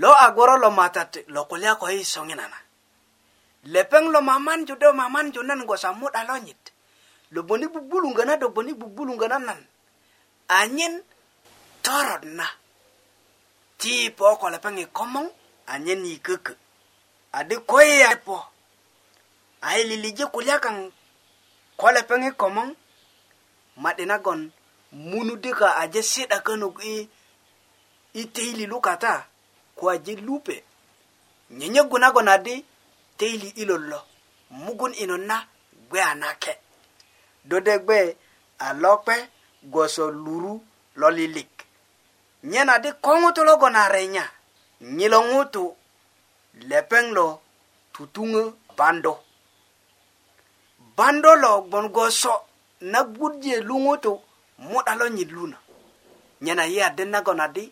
lo 0.00 0.10
agoro 0.26 0.54
lo 0.64 0.70
matat 0.80 1.10
lo 1.34 1.40
kulya 1.50 1.72
ko 1.80 1.84
i 1.88 2.00
soŋinana 2.14 2.58
lepeŋ 3.72 4.04
lo 4.14 4.18
mamanju 4.28 4.74
do 4.82 4.88
mamanju 5.00 5.40
nan 5.48 5.60
gwosa 5.68 5.88
muda 6.00 6.20
lonyit 6.28 6.62
lo 7.34 7.40
boni 7.48 7.66
bubulungana 7.74 8.34
do 8.40 8.46
boni 8.56 8.72
bubulungana 8.80 9.38
nan 9.48 9.60
anyen 10.58 10.94
torot 11.84 12.22
na 12.38 12.44
ti 13.80 13.92
po 14.16 14.24
ko 14.40 14.46
lepeŋ 14.54 14.74
i 14.84 14.86
komoŋ 14.96 15.26
anyen 15.72 16.00
i 16.04 16.14
kökö 16.26 16.52
adi 17.38 17.56
koyiya 17.70 18.10
po 18.26 18.36
ai 19.68 19.80
lilije 19.88 20.24
kulya 20.34 20.56
kaŋ 20.64 20.76
ko 21.80 21.86
lepeŋ 21.96 22.20
i 22.28 22.32
komoŋ 22.42 22.68
ma'di 23.82 24.04
nagon 24.10 24.40
munu 25.02 25.36
dika 25.42 25.68
aje 25.82 26.00
si'da 26.10 26.38
könuk 26.46 26.76
i 26.94 27.08
i 28.14 28.22
teili 28.34 28.64
lukata 28.72 29.12
ko 29.76 29.84
aje 29.94 30.12
lupe 30.26 30.56
nyenyegu 31.58 31.96
nagon 32.02 32.28
adi 32.34 32.54
teili 33.18 33.48
ilo 33.62 33.76
lo 33.90 33.98
mugun 34.64 34.92
inon 35.02 35.24
na 35.28 35.36
gbe 35.88 35.96
anake 36.12 36.52
dode 37.48 37.74
gbe 37.84 37.98
alokpe 38.66 39.14
gwoso 39.72 40.04
luru 40.22 40.52
lolilik 41.00 41.52
nyen 42.50 42.68
adi 42.74 42.90
ko 43.04 43.10
ŋutu 43.20 43.42
logon 43.48 43.76
arenya 43.84 44.24
nyilo 44.96 45.18
ŋutu 45.30 45.64
lepeŋ 46.68 47.06
lo 47.16 47.26
tutuŋö 47.94 48.42
bando 48.78 49.12
bando 50.96 51.30
lo 51.42 51.52
gbon 51.68 51.86
gwoso 51.94 52.34
na 52.92 53.00
gbudye 53.14 53.54
lu 53.68 53.76
ŋutu 53.84 54.12
mu'dalo 54.58 55.08
nyillu 55.08 55.46
na 55.50 55.58
nyena 56.44 56.64
yiyadet 56.68 57.08
nagon 57.08 57.40
adi 57.40 57.64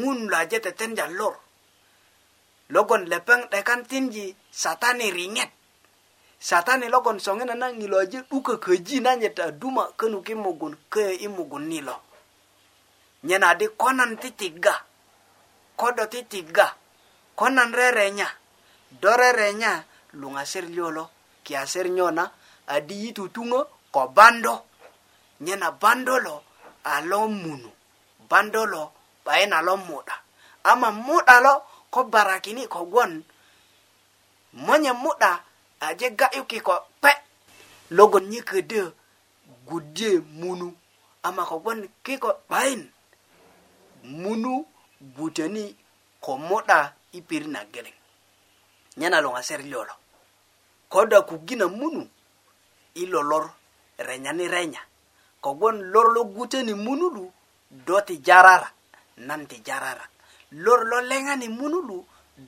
ŋun 0.00 0.18
lo 0.30 0.34
aje 0.42 0.58
tetenja 0.64 1.04
lor 1.18 1.34
logon 2.74 3.02
lepeŋ 3.10 3.40
'dekan 3.50 3.80
tinji 3.90 4.24
satani 4.62 5.08
riŋet 5.16 5.50
satani 6.48 6.86
logon 6.94 7.18
soŋena 7.24 7.54
na 7.62 7.66
ŋilo 7.78 7.96
aje 8.04 8.18
'duka 8.28 8.54
köji 8.64 8.96
nanyet 9.04 9.36
aduma 9.48 9.84
könuk 9.98 10.28
i 10.28 10.34
mugun 10.44 10.74
köyö 10.92 11.12
i 11.24 11.28
mugun 11.36 11.64
ni 11.70 11.78
lo 11.88 11.96
nyena 13.26 13.46
adi 13.56 13.66
konan 13.80 14.12
titigga 14.22 14.74
kodo 15.80 16.04
titigga 16.12 16.66
konan 17.38 17.70
rerenya 17.78 18.28
do 19.00 19.10
rerenya 19.20 19.72
luŋaser 20.20 20.64
lyolo 20.74 21.04
kiaser 21.46 21.86
nyo 21.96 22.08
na 22.16 22.24
adi 22.74 22.94
yitutuŋö 23.10 23.60
ko 23.94 24.00
bando 24.16 24.54
nyena 25.44 25.68
bandolo 25.82 26.34
a 26.90 27.00
lo 27.10 27.20
muno 27.42 27.68
bandolo 28.30 28.82
'bayin 29.24 29.52
a 29.52 29.62
lo 29.66 29.74
mu'da 29.86 30.14
ama 30.70 30.88
mu'da 31.06 31.34
lo 31.46 31.54
ko 31.92 32.00
barakini 32.12 32.62
kogwon 32.74 33.12
monye 34.66 34.92
mu'da 35.04 35.30
aje 35.86 36.06
ga'yuki 36.18 36.58
ko 36.66 36.74
pe 37.02 37.10
logon 37.96 38.24
nyiködö 38.32 38.82
gudye 39.68 40.10
munu 40.40 40.66
ama 41.28 41.42
kogwon 41.50 41.78
kiko 42.04 42.30
'bayin 42.50 42.82
munu 44.20 44.52
buteni 45.14 45.64
ko 46.24 46.30
mu'da 46.48 46.78
i 47.12 47.18
pirit 47.28 47.50
na 47.54 47.60
geleŋ 47.72 47.96
nyena 48.98 49.18
luŋaser 49.24 49.60
lyolo 49.70 49.94
koda 50.92 51.18
kugina 51.28 51.66
munu 51.78 52.02
i 53.02 53.06
lolor 53.12 53.44
renyani 54.08 54.44
renya, 54.48 54.48
ni 54.48 54.48
renya. 54.54 54.82
kogwon 55.44 55.92
lor 55.92 56.08
lo 56.16 56.24
guteni 56.24 56.72
munulu 56.72 57.28
do 57.84 58.00
ti 58.00 58.16
jarara 58.24 58.68
nan 59.28 59.44
ti 59.46 59.60
jarara 59.60 60.00
lor 60.64 60.80
lo 60.88 60.98
leŋani 61.10 61.48
munulu 61.52 61.96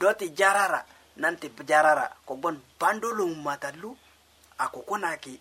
do 0.01 0.09
ti 0.17 0.33
jarara 0.33 0.81
nan 1.21 1.37
ti 1.37 1.53
jarara 1.69 2.09
kogwon 2.27 2.57
bandolun 2.81 3.33
matalu 3.45 3.91
a 4.63 4.65
kukunaki 4.75 5.35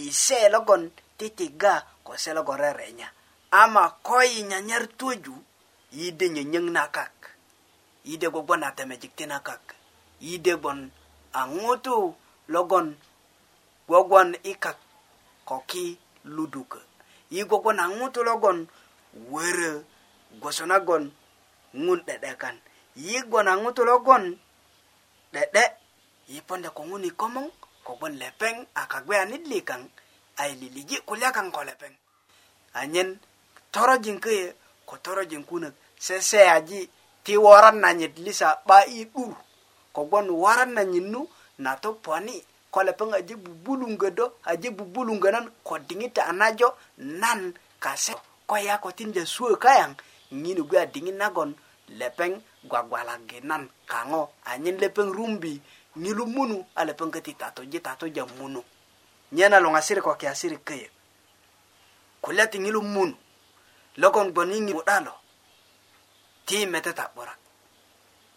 i 0.00 0.12
se 0.22 0.38
logon 0.54 0.82
titiga 1.18 1.74
ko 2.04 2.12
se 2.22 2.30
logon 2.36 2.58
rerenya 2.62 3.08
ama 3.62 3.82
ko 4.06 4.16
i 4.38 4.42
nyanyar 4.50 4.84
tuju 4.98 5.34
yide 5.98 6.26
nyenyeŋ 6.34 6.66
na 6.74 6.82
kak 6.96 7.16
yide 8.08 8.26
gwogwon 8.32 8.62
a 8.62 8.70
temejik 8.76 9.12
ti 9.18 9.24
na 9.26 9.38
kak 9.46 9.64
yide 10.26 10.52
gwon 10.62 10.80
a 11.32 11.40
ŋutu 11.56 11.96
logon 12.54 12.88
gwogwon 13.88 14.28
i 14.44 14.52
kak 14.64 14.78
ko 15.48 15.56
ki 15.70 15.86
luduko 16.30 16.78
yi 17.32 17.40
gogon 17.48 17.78
a 17.82 17.88
ŋutu 17.96 18.20
logon 18.28 18.58
wörö 19.32 19.70
gwoso 20.40 20.64
nagon 20.70 21.04
ŋun 21.84 21.98
'de'dekan 22.04 22.56
yi 23.04 23.16
gon 23.30 23.46
a 23.48 23.54
ŋutu 23.62 23.82
logon 23.90 24.22
'de'de 25.32 25.62
yi 26.32 26.38
ponda 26.48 26.68
ko 26.76 26.82
ŋun 26.88 27.04
i 27.08 27.10
komoŋ 27.20 27.46
kogwon 27.86 28.14
lepeŋ 28.22 28.54
a 28.74 28.82
kagweyanit 28.92 29.44
likaŋ 29.52 29.80
a 30.40 30.42
yi 30.48 30.54
liliji 30.62 30.96
kulya 31.06 31.28
kaŋ 31.36 31.46
ko 31.54 31.60
lepeŋ 31.68 31.92
anyen 32.80 33.08
torojin 33.74 34.18
köye 34.24 34.46
ko 34.88 34.94
torojin 35.04 35.42
kunök 35.48 35.74
seseyaji 36.04 36.80
ti 37.24 37.32
woran 37.44 37.76
nanyit 37.82 38.14
lisa 38.24 38.48
'ba 38.60 38.76
i 38.88 39.00
'dur 39.12 39.32
kogwon 39.96 40.26
woran 40.42 40.70
nanyit 40.76 41.06
nu 41.12 41.20
na 41.64 41.70
topwani' 41.82 42.42
ko 42.74 42.82
lepeŋ 42.82 43.10
aje 43.18 43.34
bubulunga 43.38 44.08
do 44.18 44.26
aje 44.50 44.68
bubulunga 44.78 45.30
nan 45.34 45.46
ko 45.66 45.74
diŋita 45.88 46.22
anajo 46.32 46.68
nan 47.20 47.40
kase 47.78 48.12
ko 48.50 48.56
ya 48.66 48.78
ko 48.82 48.90
tinja 48.98 49.22
suwe 49.34 49.54
kayaŋ 49.64 49.90
ŋini 50.40 50.62
gwe 50.68 50.80
nagon 51.20 51.50
lepeng 51.98 52.34
gua 52.68 52.80
gua 52.88 53.00
lagi 53.08 53.38
nan 53.48 53.62
kango 53.90 54.22
anyen 54.52 54.76
lepeng 54.82 55.12
rumbi 55.16 55.60
ngilumunu, 55.96 56.56
munu 56.76 57.10
keti 57.14 57.32
tato 57.40 57.62
je 57.70 57.78
tato 57.86 58.06
jam 58.14 58.26
munu 58.40 58.60
nyena 59.36 59.56
luŋasirik 59.64 60.02
ko 60.06 60.12
kiyasirik 60.20 60.62
köyö 60.68 60.88
kulya 62.24 62.44
ti 62.50 62.58
ngilu 62.58 62.80
munu 62.94 63.14
logon 64.00 64.28
gbon 64.32 64.50
yi 64.54 64.60
ŋi'u'da 64.66 64.96
ti 66.46 66.58
meteta 66.72 67.04
'burak 67.14 67.38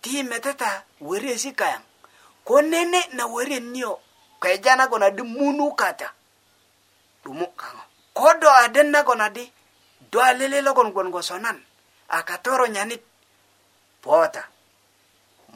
ti 0.02 0.22
meteta 0.30 0.72
si 1.44 1.52
kayang 1.60 1.86
ko 2.48 2.56
nene 2.72 3.02
na 3.18 3.24
wöriet 3.34 3.64
niyo 3.76 3.94
kaya 4.40 4.76
nago 4.78 4.96
na 4.98 5.10
di 5.10 5.22
munu 5.26 5.74
kata 5.74 6.10
dumu 7.26 7.48
kango 7.58 7.86
kodo 8.14 8.48
aden 8.50 8.94
nago 8.94 9.14
na 9.18 9.30
di 9.34 9.44
do 10.12 10.22
alele 10.22 10.62
logon 10.62 10.94
gon 10.94 11.10
go 11.10 11.22
sonan 11.22 11.58
akatoro 12.10 12.68
nyanit 12.70 13.02
pota 14.02 14.46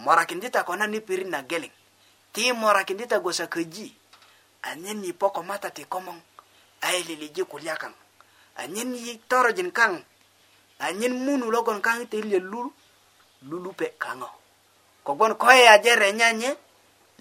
morakindita 0.01 0.63
kona 0.65 0.87
ni 0.87 0.99
pirin 1.01 1.29
na 1.29 1.41
geling 1.45 1.71
ti 2.33 2.49
morakindita 2.53 3.21
sa 3.33 3.45
keji 3.47 3.93
anyen 4.65 4.99
ni 5.01 5.13
poko 5.13 5.43
mata 5.43 5.69
ti 5.69 5.85
komong 5.85 6.17
ai 6.81 7.05
liliji 7.05 7.45
kulia 7.45 7.77
kang 7.77 7.93
anyen 8.57 8.91
ni 8.91 9.17
toro 9.29 9.51
jin 9.53 9.69
kang 9.71 10.01
anyen 10.81 11.13
munu 11.21 11.51
logon 11.53 11.81
kang 11.81 12.01
ti 12.09 12.17
lulu 12.23 12.65
lulu 13.45 13.71
pe 13.77 13.93
kango 14.01 14.29
kogon 15.05 15.37
koe 15.37 15.61
jere 15.83 16.13
nyanye 16.13 16.49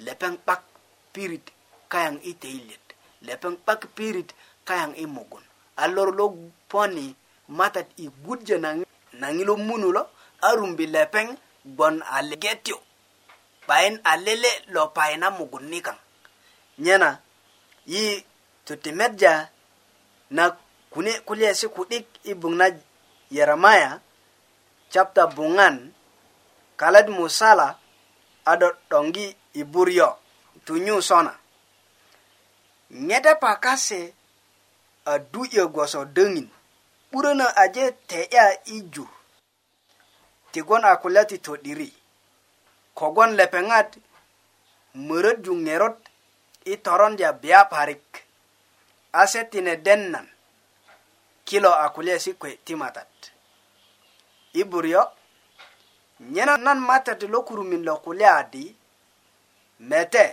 lepeng 0.01 0.39
pak 0.45 0.70
pirit 1.13 1.43
kayaŋ 1.93 2.15
i 2.23 2.33
teilet 2.43 2.85
lepeŋ 3.27 3.55
'bak 3.65 3.83
pirit 3.97 4.29
kayaŋ 4.69 4.91
i 4.95 5.05
mugun 5.15 5.43
a 5.77 5.85
lor 5.95 6.09
lo 6.19 6.27
poni 6.71 7.07
matat 7.59 7.89
i 8.03 8.07
gudjö 8.23 8.57
naŋi 9.21 9.43
lo 9.49 9.55
munu 9.67 9.89
lo 9.97 10.03
a 10.47 10.49
rumbi 10.59 10.85
lepeŋ 10.95 11.27
gbon 11.75 11.97
a 12.07 12.19
ligetyo 12.29 12.77
'bayin 13.67 13.97
a 14.11 14.13
lele 14.25 14.51
lo 14.75 14.83
payina 14.97 15.27
mugun 15.39 15.65
nikaŋ 15.73 15.99
nyena 16.85 17.11
yi 17.93 18.03
totimedya 18.67 19.33
na 20.37 20.43
kune 20.93 21.13
kulyesi 21.27 21.67
ku'dik 21.75 22.07
i 22.31 22.33
buŋ 22.41 22.55
na 22.61 22.67
yeremaya 23.35 23.91
chapta 24.93 25.23
buŋan 25.37 25.77
kalet 26.81 27.07
musala 27.17 27.69
a 28.51 28.53
do 28.61 28.69
'dongi 28.89 29.27
i 29.61 29.63
buryo' 29.73 30.20
tunyu 30.71 31.03
sona 31.03 31.35
nyede 32.91 33.35
pa 33.41 33.55
kase 33.65 34.15
a 35.05 35.19
du 35.19 35.45
iya 35.45 35.65
e 35.65 35.67
gwaso 35.67 36.05
dengin 36.05 36.49
ɓura 37.11 37.35
na 37.35 37.45
aje 37.63 37.85
te 38.09 38.19
iya 38.31 38.45
iju 38.75 39.05
ti 40.53 40.61
gwan 40.67 40.85
a 40.85 40.93
kula 41.03 41.23
ti 41.29 41.37
to 41.45 41.53
diri 41.65 41.89
ko 42.97 43.05
gwan 43.15 43.33
lepengat 43.39 43.91
mure 45.07 45.33
ju 45.45 45.53
ngerot 45.65 45.97
i 46.65 46.75
toron 46.85 47.19
ja 47.19 47.33
biya 47.33 47.65
parik 47.65 48.05
ase 49.13 49.41
tine 49.51 49.75
dennan 49.77 50.29
kilo 51.45 51.71
a 51.75 51.87
kule 51.95 52.19
si 52.19 52.33
kwe 52.35 52.51
timatat 52.67 53.13
iburyo 54.61 55.03
nyena 56.21 56.55
nan 56.57 56.79
matat 56.79 57.21
lokuru 57.33 57.65
min 57.65 57.83
lokule 57.89 58.27
adi 58.41 58.77
mete 59.81 60.27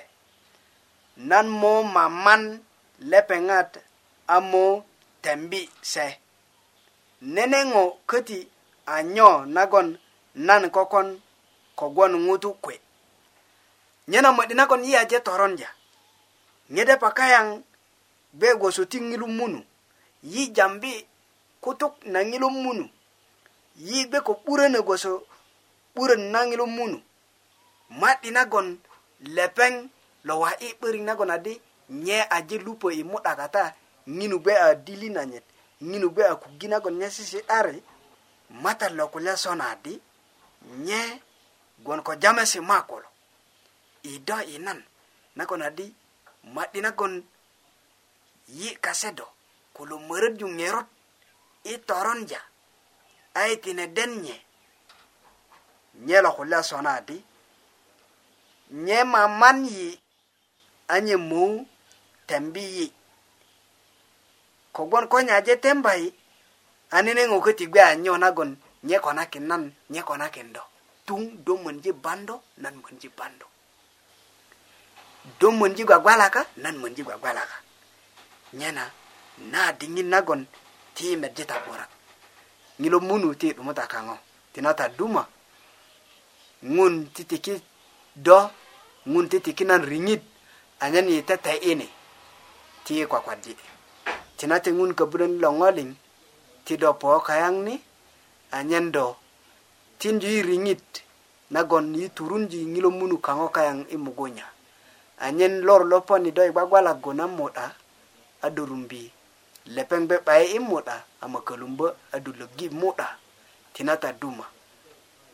nan 1.17 1.47
mo 1.49 1.73
maman 1.93 2.61
lepeŋat 3.09 3.69
a 4.27 4.35
mo 4.51 4.63
tembi 5.23 5.61
se 5.91 6.05
nene 7.33 7.57
ŋo 7.73 7.83
köti 8.09 8.39
a 8.93 9.03
nyo 9.13 9.31
nagon 9.55 9.87
nan 10.47 10.63
kokon 10.75 11.07
kogwon 11.79 12.13
ŋutu 12.25 12.49
kwe 12.63 12.75
nyena 14.09 14.29
mödi 14.37 14.53
nagon 14.59 14.81
yiyaje 14.87 15.17
toronja 15.25 15.69
ŋede 16.73 16.93
pakayaŋ 17.03 17.47
be 18.39 18.47
gwoso 18.59 18.83
ti 18.91 18.97
ŋilum 19.09 19.33
munu 19.39 19.59
yi 20.31 20.43
jambi 20.55 20.91
kutuk 21.63 21.93
na 22.11 22.19
ŋilum 22.29 22.55
munu 22.63 22.85
yi 23.87 23.97
be 24.11 24.17
ko 24.27 24.33
'burönö 24.37 24.79
gwoso 24.87 25.11
'burön 25.93 26.23
na 26.33 26.39
ŋilum 26.49 26.71
munu 26.77 26.97
ma'di 27.99 28.29
nagon 28.37 28.67
lepeŋ 29.35 29.73
lo 30.27 30.43
wa'i 30.43 30.73
'börik 30.79 31.01
e 31.01 31.03
nagon 31.03 31.31
adi 31.31 31.61
nye 31.89 32.25
aje 32.37 32.55
lupo 32.65 32.87
i 32.91 32.99
e 32.99 33.03
mu'da 33.11 33.31
kata 33.41 33.63
ŋinu 34.17 34.37
gbe 34.43 34.51
a 34.51 34.75
dili 34.85 35.07
nanyit 35.15 35.43
ŋinu 35.89 36.07
gbe 36.13 36.21
a 36.21 36.33
kugi 36.41 36.67
nagon 36.71 36.95
nye 36.99 37.07
sisi'dari 37.15 37.79
matat 38.63 38.91
lo 38.99 39.05
kulya 39.13 39.33
son 39.43 39.59
adi 39.71 39.93
nye 40.85 41.01
gwon 41.85 42.01
ko 42.05 42.11
jamesi 42.21 42.59
ma 42.69 42.77
kulo 42.89 43.07
i 44.03 44.15
e 44.15 44.19
do 44.27 44.35
i 44.35 44.55
nan 44.65 44.79
nagon 45.37 45.61
adi 45.69 45.85
ma'di 46.53 46.79
nagon 46.85 47.13
yi 48.59 48.69
kase 48.85 49.09
do 49.17 49.25
kulo 49.75 49.95
mörödju 50.07 50.47
ŋerot 50.59 50.87
i 51.63 51.73
toronja 51.87 52.39
a 53.33 53.41
i 53.47 53.55
tine 53.63 53.85
den 53.97 54.11
nye 54.23 54.35
nye 56.05 56.17
lo 56.25 56.29
kulya 56.37 56.59
son 56.69 56.87
adi 56.97 57.15
nye 58.85 58.99
maman 59.13 59.59
yi 59.75 59.89
anye 60.87 61.15
mou 61.17 61.65
tembi 62.27 62.61
yi 62.77 62.91
kogbon 64.73 65.07
ko 65.07 65.21
nyaje 65.21 65.55
tembai 65.55 66.13
anene 66.91 67.27
ngo 67.27 67.41
ko 67.41 67.51
tigbe 67.51 67.77
anyo 67.81 68.17
nagon 68.17 68.55
nye 68.83 68.99
kona 68.99 69.25
kinan 69.25 69.71
nye 69.89 70.01
kona 70.03 70.29
kendo 70.29 70.61
tun 71.05 71.43
do 71.45 71.55
munji 71.57 71.91
bando 71.91 72.41
nan 72.57 72.75
munji 72.81 73.09
bando 73.17 73.45
do 75.39 75.51
munji 75.51 75.83
gwagwalaka 75.85 76.45
nan 76.57 76.77
munji 76.77 77.03
gwagwalaka 77.03 77.55
nyana 78.53 78.91
na 79.51 79.71
dingi 79.73 80.03
nagon 80.03 80.45
ti 80.95 81.15
medjeta 81.17 81.59
bora 81.67 81.87
ngilo 82.79 82.99
munu 82.99 83.33
ti 83.35 83.53
dumata 83.53 83.87
kango 83.87 84.17
tinata 84.53 84.87
duma 84.89 85.27
ngun 86.65 87.05
titiki 87.13 87.61
do 88.15 88.49
ngun 89.09 89.29
titiki 89.29 89.65
nan 89.65 89.83
ringit 89.83 90.21
anyen 90.79 91.09
yi 91.09 91.21
tete 91.25 91.55
ini 91.57 91.89
ti 92.85 93.05
kwakwadi 93.09 93.57
tina 94.37 94.55
ti 94.63 94.69
ŋun 94.77 94.91
köbulön 94.97 95.33
loŋolin 95.43 95.91
ti 96.65 96.73
do 96.81 96.89
po 97.01 97.09
kayaŋ 97.27 97.55
ni 97.67 97.75
anyen 98.57 98.85
do 98.95 99.07
tindu 99.99 100.27
yi 100.33 100.39
riŋit 100.49 100.85
nagon 101.53 101.85
yi 101.99 102.05
turunji 102.15 102.59
ŋilo 102.73 102.89
munu 102.97 103.17
kaŋo 103.27 103.47
kayaŋ 103.55 103.77
i 103.89 103.97
mugunya 104.05 104.45
anyen 105.25 105.53
lor 105.67 105.81
loponi 105.91 106.29
do 106.35 106.41
i 106.47 106.51
gbagbalago 106.53 107.11
na 107.19 107.25
muda 107.37 107.65
a 108.41 108.47
durumbi 108.55 109.03
lepeŋ 109.75 110.01
'be'bayi 110.07 110.45
i 110.55 110.59
muda 110.69 110.95
a 111.21 111.25
mökölumbö 111.33 111.87
a 112.13 112.17
dulögi 112.25 112.67
muda 112.81 113.07
tina 113.73 113.93
ta 114.01 114.09
duma 114.21 114.45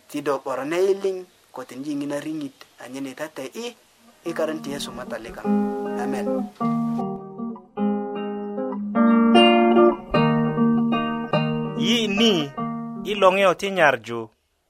ti 0.09 0.17
do 0.25 0.33
'borone 0.39 0.77
yiliŋ 0.85 1.17
ko 1.53 1.59
tindi 1.69 1.89
yiŋi 1.91 2.05
na 2.11 2.17
riŋit 2.25 2.57
anyen 2.83 3.05
yi 3.09 3.13
tete 3.21 3.45
i 3.51 3.75
ikarinti 4.25 4.71
yesu 4.71 4.91
matalika 4.91 5.41
amen 6.03 6.27
yi 11.85 11.99
ni 12.17 12.31
i 13.03 13.13
loŋeyo 13.21 13.51
ti 13.59 13.67
nyarju 13.77 14.19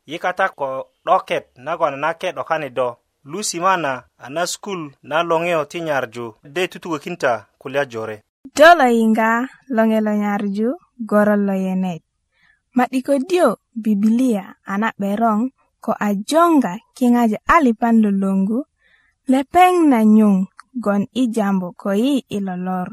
yi 0.10 0.18
kata 0.24 0.46
ko 0.58 0.70
'doket 1.06 1.44
nagon 1.66 1.96
nake 2.04 2.28
'dokani 2.34 2.70
do 2.78 2.88
lusimana 3.30 3.92
a 4.18 4.28
na 4.36 4.44
skul 4.54 4.82
na 5.10 5.18
loŋeyo 5.30 5.62
ti 5.72 5.78
nyarju 5.88 6.26
de 6.54 6.62
tutukökinta 6.72 7.34
kulya 7.62 7.84
jore 7.92 8.18
do 8.58 8.70
lo 8.80 8.86
yiŋga 8.98 9.30
loŋe 9.76 10.00
lo 10.08 10.14
nyarju 10.24 10.68
goron 11.10 11.42
lo 11.50 11.54
yenet 11.66 12.02
ma'dikodyo 12.78 13.48
bibilia 13.84 14.46
a 14.66 14.74
na 14.82 14.90
'beron 14.98 15.42
ko 15.84 15.92
a 15.94 16.10
jonga 16.30 16.74
kiŋaja 16.98 17.38
a 17.46 17.56
lipan 17.66 17.98
lo 18.04 18.10
loŋgu 18.24 18.60
lepeŋ 19.32 19.74
nanyuŋ 19.92 20.36
gon 20.84 21.04
i 21.22 21.24
jambu 21.36 21.68
ko 21.82 21.90
yi 22.04 22.16
i 22.36 22.38
lolor 22.46 22.90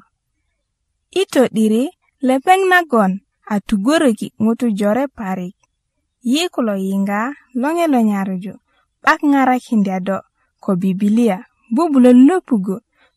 i 1.21 1.23
to'diri 1.33 1.85
lepeŋ 2.29 2.61
nagon 2.73 3.13
a 3.53 3.55
tugoröki 3.69 4.29
ŋutu 4.45 4.67
jore 4.79 5.05
parik 5.19 5.55
yi 6.31 6.43
kulo 6.55 6.75
yiŋga 6.87 7.21
loŋe 7.61 7.85
lo 7.93 8.01
nyaruju 8.11 8.53
'bak 9.03 9.21
ŋarakindya 9.31 9.97
do 10.07 10.19
ko 10.65 10.71
bibilia 10.83 11.39
bubulö 11.75 12.11
lopugo 12.29 12.77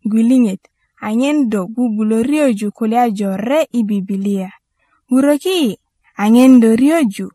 gwiliŋet 0.10 0.62
anyen 1.08 1.38
do 1.52 1.62
bubulö 1.76 2.17
rioju 2.30 2.67
kulya 2.78 3.04
jore 3.17 3.60
i 3.80 3.82
bibilia 3.89 4.49
wuröki 5.12 5.54
yi 5.63 5.71
anyen 6.23 6.54
do 6.62 6.69
rioju 6.82 7.28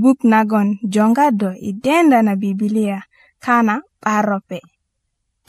buk 0.00 0.18
nagon 0.32 0.68
jonga 0.92 1.26
do 1.40 1.50
i 1.68 1.70
denda 1.84 2.18
na 2.26 2.32
bibilia 2.42 2.98
kana 3.44 3.74
'barope 3.82 4.60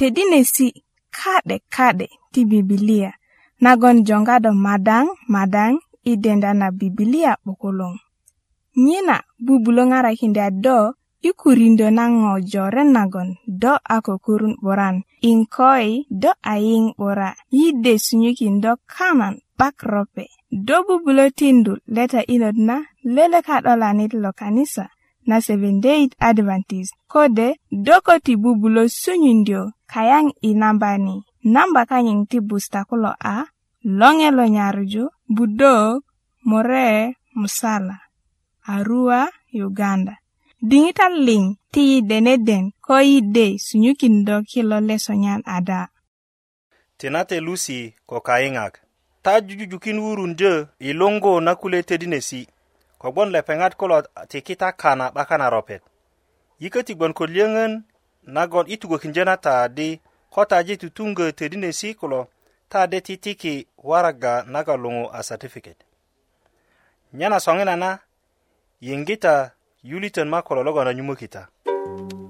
todinesi 0.04 0.68
ka'de 1.16 1.64
ka'de 1.72 2.08
ti 2.36 2.44
bibilia 2.50 3.12
nagon 3.64 3.98
jonga 4.08 4.36
do 4.44 4.52
madaŋ 4.66 5.06
madaŋ 5.34 5.74
i 6.12 6.14
denda 6.24 6.52
na 6.60 6.68
bibilia 6.80 7.32
'bukuluŋ 7.40 7.94
nyina 8.84 9.16
bubulö 9.46 9.82
ŋarakinda 9.92 10.46
do 10.66 10.78
i 11.30 11.32
kurindö 11.40 11.88
na 11.98 12.04
ŋo 12.20 12.32
joren 12.52 12.90
nagon 12.96 13.30
do 13.62 13.74
a 13.94 13.96
kokurun 14.06 14.54
'buran 14.60 14.96
inkoi 15.32 15.90
do 16.22 16.32
ayiŋ 16.54 16.84
'bura 16.98 17.30
yi 17.58 17.66
de 17.84 17.94
sunyökin 18.06 18.56
do 18.64 18.72
kaman 18.94 19.34
'bak 19.60 19.78
rope 19.92 20.26
do 20.68 20.76
bubulö 20.88 21.26
tindu 21.40 21.74
leta'yinot 21.96 22.58
na 22.68 22.76
lele 23.16 23.40
ka'dolanit 23.48 24.12
lo 24.22 24.30
kanisa 24.40 24.86
na 25.28 25.38
78 25.40 26.10
adventist 26.20 26.94
kode 27.08 27.60
doko 27.72 28.20
ti 28.20 28.36
bubulo 28.36 28.84
sunyundyo 28.90 29.72
kayaŋ 29.92 30.28
i 30.48 30.52
namba 30.60 30.98
ni 31.00 31.16
namba 31.54 31.82
kanyin 31.90 32.26
ti 32.30 32.38
busta 32.44 32.80
kulo 32.90 33.12
a 33.20 33.36
loŋe 34.00 34.28
lo 34.38 34.46
nyarju 34.56 35.04
budok 35.36 36.00
more 36.50 36.88
musala 37.40 37.96
arua 38.74 39.20
uganda 39.66 40.14
diŋitan 40.70 41.14
liŋ 41.28 41.44
ti 41.74 41.82
yi 41.90 41.98
deneden 42.10 42.66
ko 42.86 42.96
yi 43.10 43.18
de 43.36 43.46
sunyukindo 43.66 44.36
kilo 44.50 44.78
lesonyan 44.88 45.42
ada 45.58 45.82
tinate 47.00 47.38
lusi 47.46 47.80
ko 48.10 48.18
kayiŋak 48.28 48.74
ta 49.24 49.32
jujujukin 49.46 49.98
wurundyö 50.04 50.54
i 50.88 50.90
loŋgo 51.00 51.32
na 51.46 51.52
kule 51.62 51.80
tedinesi' 51.90 52.48
kogbon 53.04 53.30
lepeŋat 53.36 53.76
kulo 53.80 53.98
tiki 54.32 54.56
ta 54.62 54.70
kana 54.82 55.06
'bakan 55.16 55.40
na 55.42 55.48
ropet 55.54 55.82
yiköti 56.62 56.94
gbon 56.96 57.14
ko 57.18 57.24
liyöŋön 57.26 57.74
nagon 58.36 58.66
i 58.74 58.80
tugökindyö 58.82 59.24
na 59.28 59.36
ta 59.46 59.54
di 59.78 59.88
ko 60.34 60.42
taji 60.52 60.74
tutuŋgö 60.82 61.26
tödinesi 61.38 61.90
kulo 62.00 62.20
ta 62.72 62.80
de 62.92 63.00
ti 63.08 63.14
tiki 63.24 63.54
waraga 63.90 64.34
naga 64.54 64.76
luŋu 64.84 65.04
a 65.18 65.20
satifiket 65.28 65.78
nyena 67.18 67.38
soŋinana 67.46 67.90
yiŋgita 68.88 69.34
yulitön 69.90 70.28
ma 70.34 70.40
kulo 70.48 70.60
logon 70.66 70.88
a 70.90 70.94
nyumökita 70.98 71.42
mm 71.44 71.48
-hmm. 71.96 72.23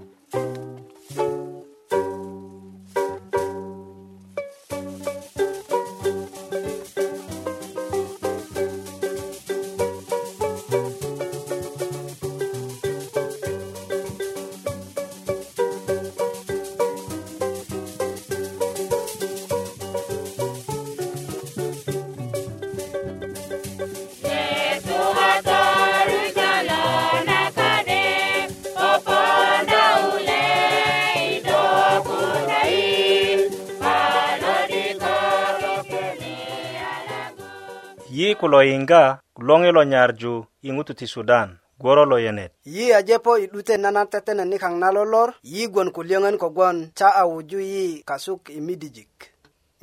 lo 38.53 38.59
yiŋga 38.69 39.01
loŋi 39.47 39.69
lo 39.77 39.81
nyarju 39.91 40.33
i 40.67 40.69
ŋutu 40.75 40.93
ti 40.99 41.07
sudan 41.13 41.49
goro 41.83 42.03
lo 42.11 42.17
yenet 42.25 42.51
yi 42.75 42.85
ajepo 42.99 43.31
i 43.43 43.49
'dute 43.51 43.73
nanan 43.83 44.07
tetene 44.13 44.43
nikaŋ 44.51 44.73
na 44.81 44.87
lolor 44.95 45.29
yi 45.53 45.63
gwon 45.73 45.89
kulyöŋön 45.95 46.37
kogwon 46.43 46.77
ca 46.99 47.07
a 47.21 47.23
wuju 47.31 47.59
yi 47.73 47.85
kasuk 48.09 48.41
i 48.57 48.61
midijik 48.67 49.13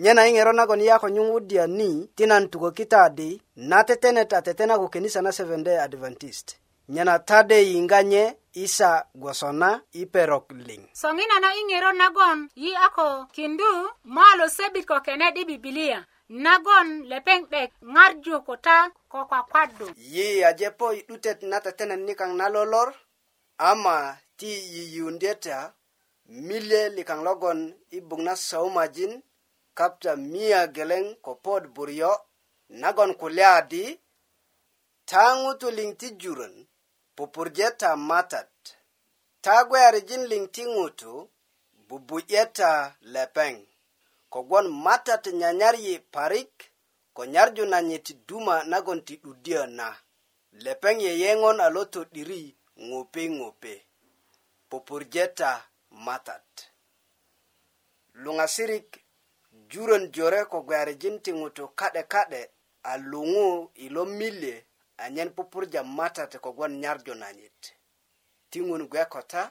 nyena 0.03 0.23
i 0.29 0.31
ŋero 0.37 0.53
nagon 0.59 0.81
yi 0.87 0.91
a 0.97 1.03
konyuŋ 1.03 1.29
wudya 1.35 1.65
ni 1.79 1.91
ti 2.17 2.25
nan 2.31 2.45
tukökita 2.53 3.03
di 3.19 3.31
na 3.71 3.79
tetenet 3.89 4.31
a 4.39 4.41
tetena 4.47 4.75
ko 4.81 4.87
kenisa 4.93 5.19
na 5.23 5.31
seven 5.39 5.63
day 5.67 5.79
adventist 5.87 6.47
nyena 6.95 7.15
tade 7.29 7.59
yiŋga 7.73 8.01
nye 8.13 8.25
isa 8.65 8.91
gwosona 9.21 9.71
i 10.01 10.07
perok 10.15 10.47
liŋ 10.67 10.81
soŋinana 11.03 11.49
i 11.59 11.63
ŋero 11.71 11.91
nagon 12.03 12.39
yi 12.63 12.71
a 12.87 12.87
ko 12.97 13.09
kindu 13.37 13.71
mo 14.15 14.21
a 14.31 14.33
lo 14.41 14.47
sebit 14.57 14.87
ko 14.91 14.97
kenet 15.07 15.35
i 15.43 15.45
bibilia 15.51 16.01
nagon 16.45 16.89
lepeŋ 17.11 17.41
'dek 17.53 17.71
ŋarju 17.95 18.37
ko 18.47 18.55
ta 18.67 18.77
ko 19.13 19.19
kwakwadu 19.31 19.87
yi 20.15 20.27
aje 20.49 20.69
po 20.79 20.87
i 20.99 21.01
'dutet 21.09 21.39
na 21.51 21.59
tetenet 21.65 22.01
nikaŋ 22.09 22.31
na 22.41 22.47
lolor 22.55 22.89
ama 23.71 23.97
ti 24.39 24.51
yiyundye 24.75 25.33
ta 25.45 25.59
milye 26.49 26.83
likaŋ 26.97 27.21
logon 27.27 27.61
i 27.97 27.99
buk 28.09 28.21
na 28.27 28.35
saumajin 28.49 29.13
kapta 29.79 30.13
miya 30.33 30.61
geleŋ 30.77 31.05
ko 31.25 31.33
pod 31.45 31.63
buryo 31.75 32.13
nagon 32.81 33.13
kulya 33.21 33.53
di 33.71 33.85
ta 35.11 35.23
ŋutu 35.43 35.67
liŋ 35.79 35.91
ti 36.01 36.09
jurön 36.21 36.55
pupurje 37.17 37.67
ta 37.81 37.91
matat 38.09 38.51
ta 39.45 39.55
gwearijin 39.69 40.23
liŋ 40.31 40.45
ti 40.55 40.63
ŋutu 40.75 41.13
bubu'ye 41.89 42.43
ta 42.59 42.73
lepeŋ 43.15 43.55
kogwon 44.31 44.69
matat 44.69 45.27
nyanyaryi 45.27 45.99
parik 45.99 46.55
ko 47.15 47.27
nyarju 47.27 47.65
na 47.67 47.83
nyeti 47.83 48.15
duma 48.29 48.65
nagon 48.65 49.05
ti 49.07 49.15
'dudyö 49.23 49.63
na 49.79 49.89
lepeŋ 50.65 50.97
yeyeŋon 51.07 51.59
a 51.65 51.69
lo 51.75 51.83
to'diri 51.93 52.43
ŋope 52.89 53.23
ŋope 53.39 53.75
popurjeta 54.71 55.51
matat 56.07 56.49
luŋasirik 58.23 58.89
juron 59.71 60.05
jore 60.15 60.41
ko 60.51 60.59
gwearijin 60.67 61.17
ti 61.25 61.31
ŋutu 61.41 61.65
ka'de 61.79 62.03
ka'de 62.13 62.41
a 62.91 62.93
luŋu 63.11 63.47
i 63.85 63.87
lo 63.95 64.03
milye 64.19 64.57
anyen 65.05 65.31
pupurja 65.37 65.81
matat 65.99 66.31
kogwon 66.45 66.73
nyarju 66.83 67.13
nanyit 67.23 67.61
ti 68.51 68.59
ŋun 68.67 68.83
gwe 68.91 69.03
kota 69.13 69.43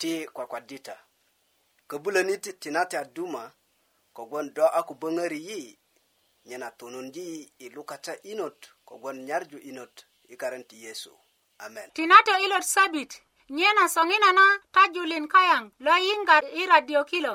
ti 0.00 0.10
kwakwadita 0.34 0.94
köbulönit 1.88 2.44
tinate 2.62 2.94
a 3.02 3.04
duma 3.16 3.42
kogwon 4.16 4.48
do 4.56 4.62
a 4.78 4.80
ku 4.88 4.94
böŋöri 5.00 5.40
yi 5.48 5.60
nyena 6.48 6.68
tunundi 6.78 7.24
i 7.64 7.66
lukata 7.74 8.14
inot 8.32 8.58
kogwon 8.88 9.16
nyarju 9.28 9.58
inot 9.70 9.94
i 10.32 10.34
karen 10.40 10.64
ti 10.70 10.76
yesu 10.84 11.12
amen 11.64 11.88
tinato 11.96 12.32
ilot 12.44 12.64
sabit 12.74 13.12
nyena 13.56 13.82
soŋina 13.94 14.30
na 14.38 14.44
ta 14.74 14.82
julin 14.94 15.26
kayaŋ 15.34 15.64
lo 15.84 15.92
yiŋga 16.06 16.36
i 16.60 16.62
radio 16.72 17.00
kilo 17.10 17.34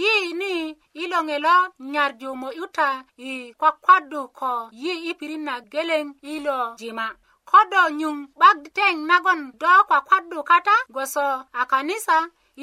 yi 0.00 0.12
ni 0.40 0.52
i 1.02 1.04
loŋe 1.12 1.36
lo 1.46 1.54
nyarju 1.94 2.30
mo'yuta 2.42 2.88
i 3.28 3.30
kwakwadu 3.60 4.20
ko 4.38 4.50
yi 4.82 4.92
i 5.10 5.12
pirit 5.18 5.42
na 5.48 5.54
geleŋ 5.72 6.06
i 6.34 6.34
lo 6.46 6.58
jima 6.80 7.06
ko 7.50 7.58
do 7.72 7.82
nyuŋ 8.00 8.16
'bak 8.40 8.58
teŋ 8.76 8.94
nagon 9.10 9.40
do 9.60 9.70
kwakwadu 9.88 10.38
kata 10.50 10.74
gwoso 10.94 11.26
a 11.60 11.62
kanisa 11.72 12.16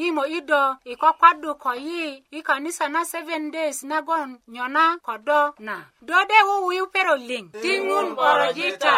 imo 0.05 0.23
ido 0.39 0.63
ikokwadu 0.93 1.49
koyi 1.63 2.05
ikanisa 2.37 2.85
na 2.93 3.01
7 3.01 3.51
days 3.55 3.77
nagon 3.91 4.29
nyona 4.53 4.83
kodo 5.05 5.41
na 5.67 5.75
dode 6.07 6.37
wuwiu 6.47 6.85
pero 6.93 7.13
ling 7.27 7.47
ding'un 7.65 8.07
korojita 8.19 8.95